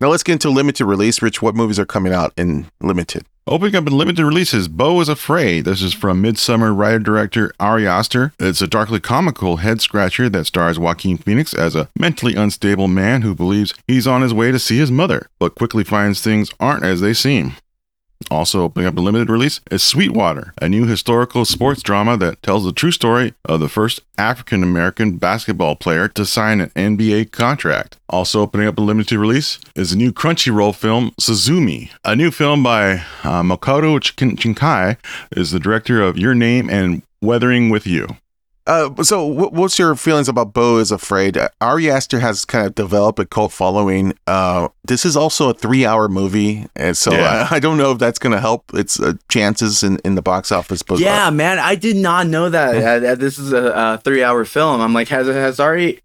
Now 0.00 0.08
let's 0.08 0.22
get 0.22 0.34
into 0.34 0.50
limited 0.50 0.86
release. 0.86 1.22
Rich, 1.22 1.40
what 1.40 1.54
movies 1.54 1.78
are 1.78 1.86
coming 1.86 2.12
out 2.12 2.32
in 2.36 2.66
limited? 2.80 3.24
Opening 3.48 3.76
up 3.76 3.86
in 3.86 3.96
limited 3.96 4.26
releases, 4.26 4.68
Beau 4.68 5.00
is 5.00 5.08
Afraid. 5.08 5.64
This 5.64 5.80
is 5.80 5.94
from 5.94 6.22
Midsommar 6.22 6.76
writer 6.76 6.98
director 6.98 7.50
Ari 7.58 7.86
Aster. 7.86 8.34
It's 8.38 8.60
a 8.60 8.66
darkly 8.66 9.00
comical 9.00 9.56
head 9.56 9.80
scratcher 9.80 10.28
that 10.28 10.44
stars 10.44 10.78
Joaquin 10.78 11.16
Phoenix 11.16 11.54
as 11.54 11.74
a 11.74 11.88
mentally 11.98 12.34
unstable 12.34 12.88
man 12.88 13.22
who 13.22 13.34
believes 13.34 13.72
he's 13.86 14.06
on 14.06 14.20
his 14.20 14.34
way 14.34 14.52
to 14.52 14.58
see 14.58 14.76
his 14.76 14.92
mother, 14.92 15.30
but 15.38 15.54
quickly 15.54 15.82
finds 15.82 16.20
things 16.20 16.50
aren't 16.60 16.84
as 16.84 17.00
they 17.00 17.14
seem. 17.14 17.54
Also 18.30 18.62
opening 18.62 18.86
up 18.86 18.96
a 18.96 19.00
limited 19.00 19.30
release 19.30 19.60
is 19.70 19.82
Sweetwater, 19.82 20.52
a 20.60 20.68
new 20.68 20.86
historical 20.86 21.44
sports 21.44 21.82
drama 21.82 22.16
that 22.16 22.42
tells 22.42 22.64
the 22.64 22.72
true 22.72 22.90
story 22.90 23.32
of 23.44 23.60
the 23.60 23.68
first 23.68 24.00
African 24.18 24.62
American 24.62 25.16
basketball 25.16 25.76
player 25.76 26.08
to 26.08 26.26
sign 26.26 26.60
an 26.60 26.70
NBA 26.70 27.30
contract. 27.30 27.96
Also 28.08 28.40
opening 28.40 28.66
up 28.66 28.78
a 28.78 28.82
limited 28.82 29.18
release 29.18 29.58
is 29.74 29.92
a 29.92 29.96
new 29.96 30.12
Crunchyroll 30.12 30.74
film, 30.74 31.12
Suzume. 31.20 31.90
A 32.04 32.16
new 32.16 32.30
film 32.30 32.62
by 32.62 33.04
uh, 33.22 33.42
Makoto 33.42 33.98
Shinkai 33.98 34.96
is 35.36 35.52
the 35.52 35.60
director 35.60 36.02
of 36.02 36.18
Your 36.18 36.34
Name 36.34 36.68
and 36.68 37.02
Weathering 37.22 37.70
with 37.70 37.86
You. 37.86 38.08
Uh, 38.68 39.02
so, 39.02 39.24
what's 39.24 39.78
your 39.78 39.94
feelings 39.94 40.28
about 40.28 40.52
Beau 40.52 40.76
is 40.76 40.92
Afraid? 40.92 41.38
Uh, 41.38 41.48
Ari 41.58 41.90
Aster 41.90 42.20
has 42.20 42.44
kind 42.44 42.66
of 42.66 42.74
developed 42.74 43.18
a 43.18 43.24
cult 43.24 43.50
following. 43.50 44.12
Uh, 44.26 44.68
this 44.84 45.06
is 45.06 45.16
also 45.16 45.48
a 45.48 45.54
three-hour 45.54 46.10
movie, 46.10 46.66
and 46.76 46.94
so 46.94 47.12
yeah. 47.12 47.48
I, 47.50 47.56
I, 47.56 47.60
don't 47.60 47.78
know 47.78 47.92
if 47.92 47.98
that's 47.98 48.18
going 48.18 48.34
to 48.34 48.40
help 48.40 48.74
its 48.74 49.00
uh, 49.00 49.14
chances 49.30 49.82
in, 49.82 49.98
in 50.04 50.16
the 50.16 50.22
box 50.22 50.52
office. 50.52 50.82
But 50.82 50.98
yeah, 50.98 51.30
man, 51.30 51.58
I 51.58 51.76
did 51.76 51.96
not 51.96 52.26
know 52.26 52.50
that 52.50 53.18
this 53.18 53.38
is 53.38 53.54
a, 53.54 53.72
a, 53.74 54.00
three-hour 54.04 54.44
film. 54.44 54.82
I'm 54.82 54.92
like, 54.92 55.08
has 55.08 55.26
has 55.28 55.58
Ari 55.58 56.02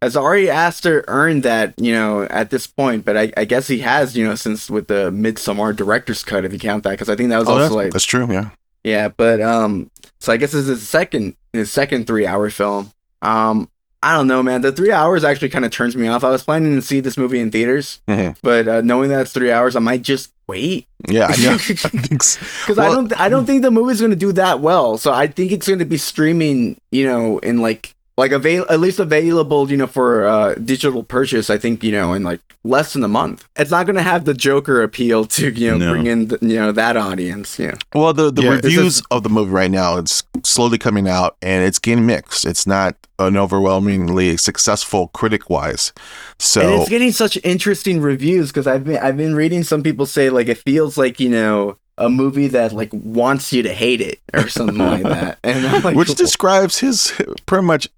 has 0.00 0.16
Ari 0.16 0.48
Aster 0.48 1.04
earned 1.08 1.42
that? 1.42 1.74
You 1.78 1.94
know, 1.94 2.22
at 2.30 2.50
this 2.50 2.68
point, 2.68 3.04
but 3.04 3.16
I, 3.16 3.32
I 3.36 3.44
guess 3.44 3.66
he 3.66 3.80
has. 3.80 4.16
You 4.16 4.28
know, 4.28 4.36
since 4.36 4.70
with 4.70 4.86
the 4.86 5.10
Midsommar 5.10 5.74
director's 5.74 6.22
cut, 6.22 6.44
if 6.44 6.52
you 6.52 6.60
count 6.60 6.84
that, 6.84 6.92
because 6.92 7.08
I 7.08 7.16
think 7.16 7.30
that 7.30 7.40
was 7.40 7.48
oh, 7.48 7.54
also 7.54 7.62
that's, 7.62 7.74
like 7.74 7.92
that's 7.92 8.04
true. 8.04 8.32
Yeah, 8.32 8.50
yeah, 8.84 9.08
but 9.08 9.40
um, 9.40 9.90
so 10.24 10.32
I 10.32 10.36
guess 10.36 10.52
this 10.52 10.62
is 10.62 10.68
his 10.68 10.88
second 10.88 11.36
his 11.52 11.70
second 11.70 12.06
three 12.06 12.26
hour 12.26 12.48
film. 12.50 12.90
Um, 13.22 13.68
I 14.02 14.14
don't 14.14 14.26
know, 14.26 14.42
man. 14.42 14.60
The 14.60 14.72
three 14.72 14.92
hours 14.92 15.24
actually 15.24 15.48
kind 15.48 15.64
of 15.64 15.70
turns 15.70 15.96
me 15.96 16.08
off. 16.08 16.24
I 16.24 16.30
was 16.30 16.42
planning 16.42 16.74
to 16.74 16.82
see 16.82 17.00
this 17.00 17.16
movie 17.16 17.40
in 17.40 17.50
theaters, 17.50 18.00
mm-hmm. 18.06 18.32
but 18.42 18.68
uh, 18.68 18.80
knowing 18.82 19.08
that 19.10 19.22
it's 19.22 19.32
three 19.32 19.50
hours, 19.50 19.76
I 19.76 19.80
might 19.80 20.02
just 20.02 20.32
wait. 20.46 20.86
Yeah, 21.08 21.28
I 21.30 21.36
know. 21.36 21.58
Because 21.68 22.38
well, 22.76 22.90
I 22.90 22.94
don't, 22.94 23.20
I 23.20 23.28
don't 23.28 23.46
think 23.46 23.62
the 23.62 23.70
movie's 23.70 24.00
going 24.00 24.10
to 24.10 24.16
do 24.16 24.32
that 24.32 24.60
well. 24.60 24.98
So 24.98 25.12
I 25.12 25.26
think 25.26 25.52
it's 25.52 25.66
going 25.66 25.78
to 25.78 25.84
be 25.84 25.96
streaming, 25.96 26.78
you 26.90 27.06
know, 27.06 27.38
in 27.38 27.58
like 27.58 27.94
like 28.16 28.32
avail 28.32 28.64
at 28.70 28.80
least 28.80 28.98
available 28.98 29.70
you 29.70 29.76
know 29.76 29.86
for 29.86 30.26
uh 30.26 30.54
digital 30.54 31.02
purchase 31.02 31.50
i 31.50 31.58
think 31.58 31.82
you 31.82 31.92
know 31.92 32.12
in 32.12 32.22
like 32.22 32.40
less 32.64 32.94
than 32.94 33.04
a 33.04 33.08
month. 33.08 33.46
It's 33.56 33.70
not 33.70 33.84
going 33.84 33.96
to 33.96 34.02
have 34.02 34.24
the 34.24 34.34
joker 34.34 34.82
appeal 34.82 35.26
to 35.26 35.50
you 35.50 35.70
know 35.70 35.78
no. 35.78 35.92
bring 35.92 36.06
in 36.06 36.28
the, 36.28 36.38
you 36.40 36.56
know 36.56 36.72
that 36.72 36.96
audience 36.96 37.58
yeah. 37.58 37.76
Well 37.94 38.12
the 38.12 38.32
the 38.32 38.42
yeah, 38.42 38.50
reviews 38.50 39.02
of 39.10 39.22
the 39.22 39.28
movie 39.28 39.52
right 39.52 39.70
now 39.70 39.98
it's 39.98 40.24
slowly 40.42 40.78
coming 40.78 41.06
out 41.06 41.36
and 41.42 41.64
it's 41.64 41.78
getting 41.78 42.06
mixed. 42.06 42.44
It's 42.44 42.66
not 42.66 42.96
an 43.18 43.36
overwhelmingly 43.36 44.36
successful 44.36 45.06
critic 45.08 45.48
wise 45.48 45.92
so 46.40 46.60
and 46.60 46.80
it's 46.80 46.90
getting 46.90 47.12
such 47.12 47.38
interesting 47.44 48.00
reviews 48.00 48.48
because 48.50 48.66
i've 48.66 48.82
been 48.82 48.96
i've 48.96 49.16
been 49.16 49.36
reading 49.36 49.62
some 49.62 49.84
people 49.84 50.04
say 50.04 50.30
like 50.30 50.48
it 50.48 50.58
feels 50.58 50.98
like 50.98 51.20
you 51.20 51.28
know 51.28 51.76
a 51.98 52.08
movie 52.08 52.48
that 52.48 52.72
like 52.72 52.90
wants 52.92 53.52
you 53.52 53.62
to 53.62 53.72
hate 53.72 54.00
it 54.00 54.20
or 54.32 54.48
something 54.48 54.78
like 54.78 55.02
that, 55.02 55.38
and 55.44 55.84
like, 55.84 55.96
which 55.96 56.14
describes 56.14 56.78
his 56.78 57.12
pretty 57.46 57.64
much 57.64 57.88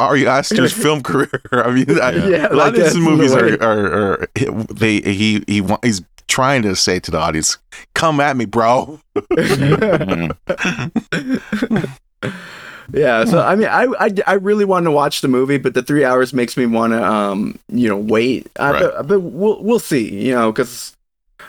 Ari 0.00 0.26
Aster's 0.26 0.72
film 0.82 1.02
career. 1.02 1.30
I 1.52 1.70
mean. 1.70 2.00
I, 2.00 2.10
yeah, 2.28 2.48
a 2.48 2.54
lot 2.54 2.72
like 2.72 2.76
of 2.76 2.82
his 2.82 2.96
movies 2.96 3.34
are, 3.34 3.62
are, 3.62 4.12
are, 4.12 4.28
they 4.70 5.00
he 5.00 5.44
he 5.46 5.62
he's 5.82 6.02
trying 6.26 6.62
to 6.62 6.74
say 6.74 6.98
to 7.00 7.10
the 7.10 7.18
audience, 7.18 7.58
"Come 7.94 8.20
at 8.20 8.36
me, 8.36 8.44
bro." 8.44 9.00
yeah 12.92 13.24
so 13.24 13.40
i 13.40 13.54
mean 13.56 13.68
I, 13.68 13.86
I 13.98 14.10
i 14.26 14.34
really 14.34 14.64
want 14.64 14.84
to 14.84 14.90
watch 14.90 15.22
the 15.22 15.28
movie 15.28 15.56
but 15.56 15.74
the 15.74 15.82
three 15.82 16.04
hours 16.04 16.34
makes 16.34 16.56
me 16.56 16.66
want 16.66 16.92
to 16.92 17.02
um 17.02 17.58
you 17.68 17.88
know 17.88 17.96
wait 17.96 18.50
uh, 18.60 18.72
right. 18.72 18.82
but, 18.82 19.06
but 19.06 19.20
we'll 19.20 19.62
we'll 19.62 19.78
see 19.78 20.12
you 20.12 20.34
know 20.34 20.52
because 20.52 20.93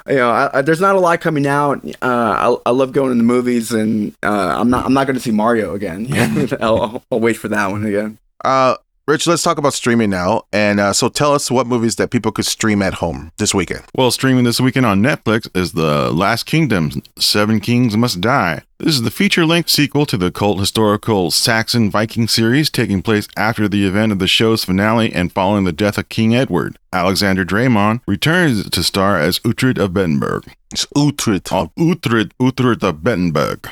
you 0.07 0.15
know, 0.15 0.29
I, 0.29 0.59
I, 0.59 0.61
there's 0.61 0.81
not 0.81 0.95
a 0.95 0.99
lot 0.99 1.21
coming 1.21 1.47
out. 1.47 1.85
Uh, 2.01 2.57
I, 2.65 2.69
I 2.69 2.71
love 2.71 2.91
going 2.91 3.09
to 3.09 3.15
the 3.15 3.23
movies, 3.23 3.71
and 3.71 4.15
uh, 4.23 4.55
I'm 4.57 4.69
not 4.69 4.85
I'm 4.85 4.93
not 4.93 5.07
going 5.07 5.15
to 5.15 5.21
see 5.21 5.31
Mario 5.31 5.73
again. 5.75 6.07
I'll, 6.61 7.03
I'll, 7.11 7.19
wait 7.19 7.37
for 7.37 7.47
that 7.49 7.71
one 7.71 7.85
again. 7.85 8.17
Uh, 8.43 8.75
Rich, 9.07 9.27
let's 9.27 9.43
talk 9.43 9.59
about 9.59 9.75
streaming 9.75 10.09
now. 10.09 10.45
And 10.51 10.79
uh, 10.79 10.91
so 10.91 11.09
tell 11.09 11.33
us 11.35 11.51
what 11.51 11.67
movies 11.67 11.97
that 11.97 12.09
people 12.09 12.31
could 12.31 12.47
stream 12.47 12.81
at 12.81 12.95
home 12.95 13.31
this 13.37 13.53
weekend. 13.53 13.83
Well, 13.95 14.09
streaming 14.09 14.45
this 14.45 14.59
weekend 14.59 14.87
on 14.87 15.03
Netflix 15.03 15.47
is 15.55 15.73
The 15.73 16.11
Last 16.11 16.47
Kingdom 16.47 17.03
Seven 17.15 17.59
Kings 17.59 17.95
Must 17.95 18.19
Die. 18.19 18.63
This 18.79 18.95
is 18.95 19.03
the 19.03 19.11
feature 19.11 19.45
length 19.45 19.69
sequel 19.69 20.07
to 20.07 20.17
the 20.17 20.31
cult 20.31 20.57
historical 20.57 21.29
Saxon 21.29 21.91
Viking 21.91 22.27
series, 22.27 22.71
taking 22.71 23.03
place 23.03 23.27
after 23.37 23.67
the 23.67 23.85
event 23.85 24.11
of 24.11 24.17
the 24.17 24.27
show's 24.27 24.65
finale 24.65 25.13
and 25.13 25.31
following 25.31 25.65
the 25.65 25.71
death 25.71 25.99
of 25.99 26.09
King 26.09 26.35
Edward. 26.35 26.79
Alexander 26.91 27.45
Dreymon 27.45 28.01
returns 28.07 28.67
to 28.71 28.81
star 28.81 29.19
as 29.19 29.37
Uhtred 29.39 29.77
of 29.77 29.91
Bebbanburg. 29.91 30.51
It's 30.71 30.87
Uhtred. 30.97 31.47
Oh, 31.51 31.71
Uhtred, 31.77 32.31
Uhtred 32.41 32.81
of 32.81 32.97
Bebbanburg. 32.97 33.69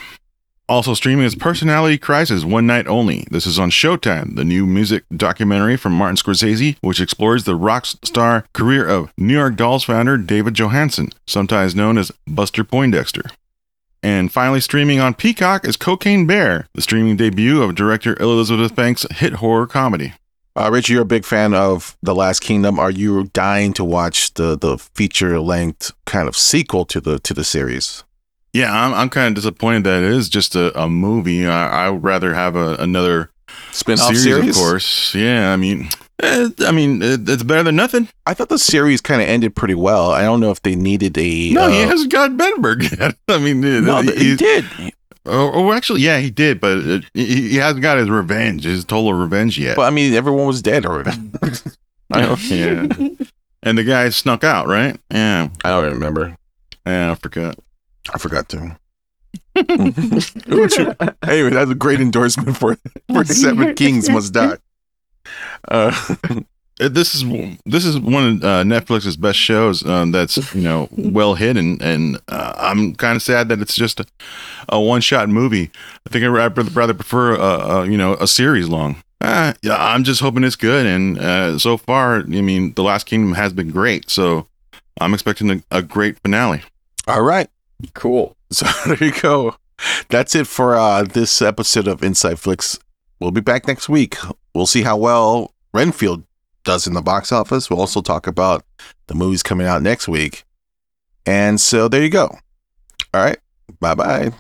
Also 0.70 0.94
streaming 0.94 1.26
is 1.26 1.36
Personality 1.36 1.98
Crisis 1.98 2.46
One 2.46 2.66
Night 2.66 2.88
Only. 2.88 3.28
This 3.30 3.46
is 3.46 3.60
on 3.60 3.70
Showtime, 3.70 4.38
the 4.38 4.46
new 4.46 4.66
music 4.66 5.04
documentary 5.14 5.76
from 5.76 5.92
Martin 5.92 6.16
Scorsese, 6.16 6.78
which 6.80 7.02
explores 7.02 7.44
the 7.44 7.56
rock 7.56 7.86
star 7.86 8.46
career 8.54 8.88
of 8.88 9.12
New 9.18 9.34
York 9.34 9.58
Dolls 9.58 9.84
founder 9.84 10.18
David 10.18 10.54
Johansen, 10.54 11.12
sometimes 11.28 11.76
known 11.76 11.98
as 11.98 12.14
Buster 12.26 12.64
Poindexter. 12.64 13.24
And 14.02 14.32
finally, 14.32 14.62
streaming 14.62 15.02
on 15.02 15.16
Peacock 15.16 15.68
is 15.68 15.76
Cocaine 15.76 16.26
Bear, 16.26 16.68
the 16.74 16.82
streaming 16.82 17.18
debut 17.18 17.62
of 17.62 17.76
director 17.76 18.16
Elizabeth 18.22 18.74
Banks' 18.74 19.06
hit 19.12 19.34
horror 19.34 19.68
comedy. 19.68 20.14
Uh, 20.56 20.70
Rich, 20.72 20.90
you're 20.90 21.02
a 21.02 21.06
big 21.06 21.26
fan 21.26 21.54
of 21.54 21.98
The 22.02 22.16
Last 22.16 22.40
Kingdom. 22.40 22.80
Are 22.80 22.92
you 22.92 23.26
dying 23.34 23.74
to 23.74 23.84
watch 23.84 24.34
the 24.36 24.58
the 24.58 24.78
feature 24.78 25.42
length 25.42 25.92
kind 26.06 26.30
of 26.30 26.38
sequel 26.38 26.86
to 26.86 27.02
the 27.02 27.20
to 27.20 27.34
the 27.34 27.44
series? 27.44 28.06
Yeah, 28.54 28.72
I'm, 28.72 28.94
I'm 28.94 29.10
kind 29.10 29.28
of 29.30 29.34
disappointed 29.34 29.84
that 29.86 30.04
it 30.04 30.12
is 30.12 30.30
just 30.30 30.56
a, 30.56 30.80
a 30.80 30.88
movie. 30.88 31.48
I, 31.48 31.88
I 31.88 31.90
would 31.90 32.04
rather 32.04 32.36
have 32.36 32.56
a, 32.56 32.76
another 32.76 33.32
spin-off 33.72 34.16
series, 34.16 34.24
series, 34.24 34.50
of 34.50 34.56
course. 34.56 35.16
Yeah, 35.16 35.52
I 35.52 35.56
mean, 35.56 35.90
eh, 36.22 36.50
I 36.60 36.72
mean, 36.72 37.02
it, 37.02 37.28
it's 37.28 37.42
better 37.42 37.64
than 37.64 37.76
nothing. 37.76 38.10
I 38.28 38.36
thought 38.36 38.50
the 38.50 38.60
series 38.60 39.02
kind 39.02 39.24
of 39.24 39.28
ended 39.28 39.56
pretty 39.56 39.74
well. 39.74 40.12
I 40.12 40.22
don't 40.22 40.40
know 40.40 40.52
if 40.52 40.62
they 40.62 40.76
needed 40.76 41.18
a. 41.18 41.52
No, 41.52 41.64
uh, 41.64 41.70
he 41.70 41.80
hasn't 41.80 42.12
got 42.12 42.32
Bebbanburg 42.32 43.00
yet. 43.00 43.16
I 43.28 43.40
mean, 43.40 43.62
no, 43.62 44.02
he, 44.02 44.14
he 44.16 44.36
did. 44.36 44.66
Oh, 45.26 45.52
oh, 45.54 45.74
actually, 45.74 46.02
yeah, 46.02 46.20
he 46.20 46.30
did, 46.30 46.60
but 46.60 46.78
it, 46.80 47.06
he, 47.14 47.50
he, 47.50 47.56
hasn't 47.56 47.82
got 47.82 47.98
his 47.98 48.10
revenge, 48.10 48.66
his 48.66 48.84
total 48.84 49.14
revenge 49.14 49.58
yet. 49.58 49.78
But 49.78 49.84
I 49.84 49.90
mean, 49.90 50.14
everyone 50.14 50.48
was 50.48 50.62
dead 50.62 50.86
already. 50.86 51.12
I 52.12 52.36
yeah. 52.36 52.88
and 53.64 53.78
the 53.78 53.84
guy 53.84 54.10
snuck 54.10 54.44
out, 54.44 54.68
right? 54.68 55.00
Yeah. 55.10 55.48
I 55.64 55.70
don't 55.70 55.94
remember. 55.94 56.38
Yeah, 56.86 57.12
I 57.12 57.16
forgot. 57.16 57.58
I 58.12 58.18
forgot 58.18 58.50
to. 58.50 58.78
anyway, 59.56 61.50
that's 61.50 61.72
a 61.72 61.76
great 61.78 62.02
endorsement 62.02 62.58
for 62.58 62.78
for 63.12 63.24
Seven 63.26 63.76
Kings 63.76 64.10
Must 64.10 64.34
Die. 64.34 64.58
Uh, 65.68 66.16
this 66.80 67.16
is 67.16 67.24
this 67.66 67.86
is 67.86 68.00
one 68.00 68.28
of 68.28 68.44
uh, 68.44 68.64
Netflix's 68.64 69.16
best 69.16 69.38
shows 69.40 69.86
um, 69.86 70.12
that's 70.12 70.54
you 70.56 70.62
know 70.62 70.90
well 70.92 71.36
hidden, 71.36 71.82
and 71.82 72.20
uh, 72.28 72.54
I'm 72.58 72.96
kind 72.96 73.16
of 73.16 73.22
sad 73.22 73.50
that 73.50 73.62
it's 73.62 73.76
just 73.76 74.00
a, 74.00 74.06
a 74.70 74.80
one 74.80 75.02
shot 75.02 75.30
movie. 75.30 75.70
I 76.08 76.10
think 76.10 76.26
I'd 76.26 76.28
rather 76.28 76.94
prefer 76.94 77.36
a, 77.36 77.40
a 77.40 77.90
you 77.90 77.98
know 77.98 78.16
a 78.16 78.28
series 78.28 78.68
long. 78.68 78.98
Uh, 79.22 79.54
yeah, 79.62 79.78
I'm 79.78 80.04
just 80.04 80.20
hoping 80.20 80.44
it's 80.44 80.58
good, 80.58 80.86
and 80.86 81.18
uh, 81.18 81.58
so 81.58 81.78
far, 81.78 82.18
I 82.18 82.24
mean, 82.24 82.74
The 82.74 82.84
Last 82.84 83.06
Kingdom 83.06 83.34
has 83.36 83.54
been 83.54 83.70
great, 83.70 84.10
so 84.10 84.48
I'm 85.00 85.14
expecting 85.14 85.50
a, 85.50 85.64
a 85.72 85.82
great 85.82 86.20
finale. 86.20 86.64
All 87.08 87.22
right. 87.22 87.48
Cool. 87.94 88.36
So 88.54 88.68
there 88.86 89.04
you 89.04 89.20
go. 89.20 89.56
That's 90.10 90.36
it 90.36 90.46
for 90.46 90.76
uh, 90.76 91.02
this 91.02 91.42
episode 91.42 91.88
of 91.88 92.04
Inside 92.04 92.38
Flicks. 92.38 92.78
We'll 93.20 93.32
be 93.32 93.42
back 93.42 93.68
next 93.68 93.90
week. 93.90 94.16
We'll 94.54 94.68
see 94.68 94.84
how 94.84 94.96
well 94.96 95.56
Renfield 95.74 96.24
does 96.64 96.86
in 96.86 96.94
the 96.94 97.02
box 97.02 97.32
office. 97.32 97.72
We'll 97.72 97.80
also 97.80 98.02
talk 98.02 98.28
about 98.28 98.64
the 99.08 99.16
movies 99.16 99.42
coming 99.42 99.66
out 99.66 99.82
next 99.82 100.08
week. 100.08 100.44
And 101.26 101.60
so 101.60 101.88
there 101.88 102.04
you 102.04 102.12
go. 102.12 102.28
All 103.12 103.24
right. 103.24 103.40
Bye 103.80 103.96
bye. 103.96 104.34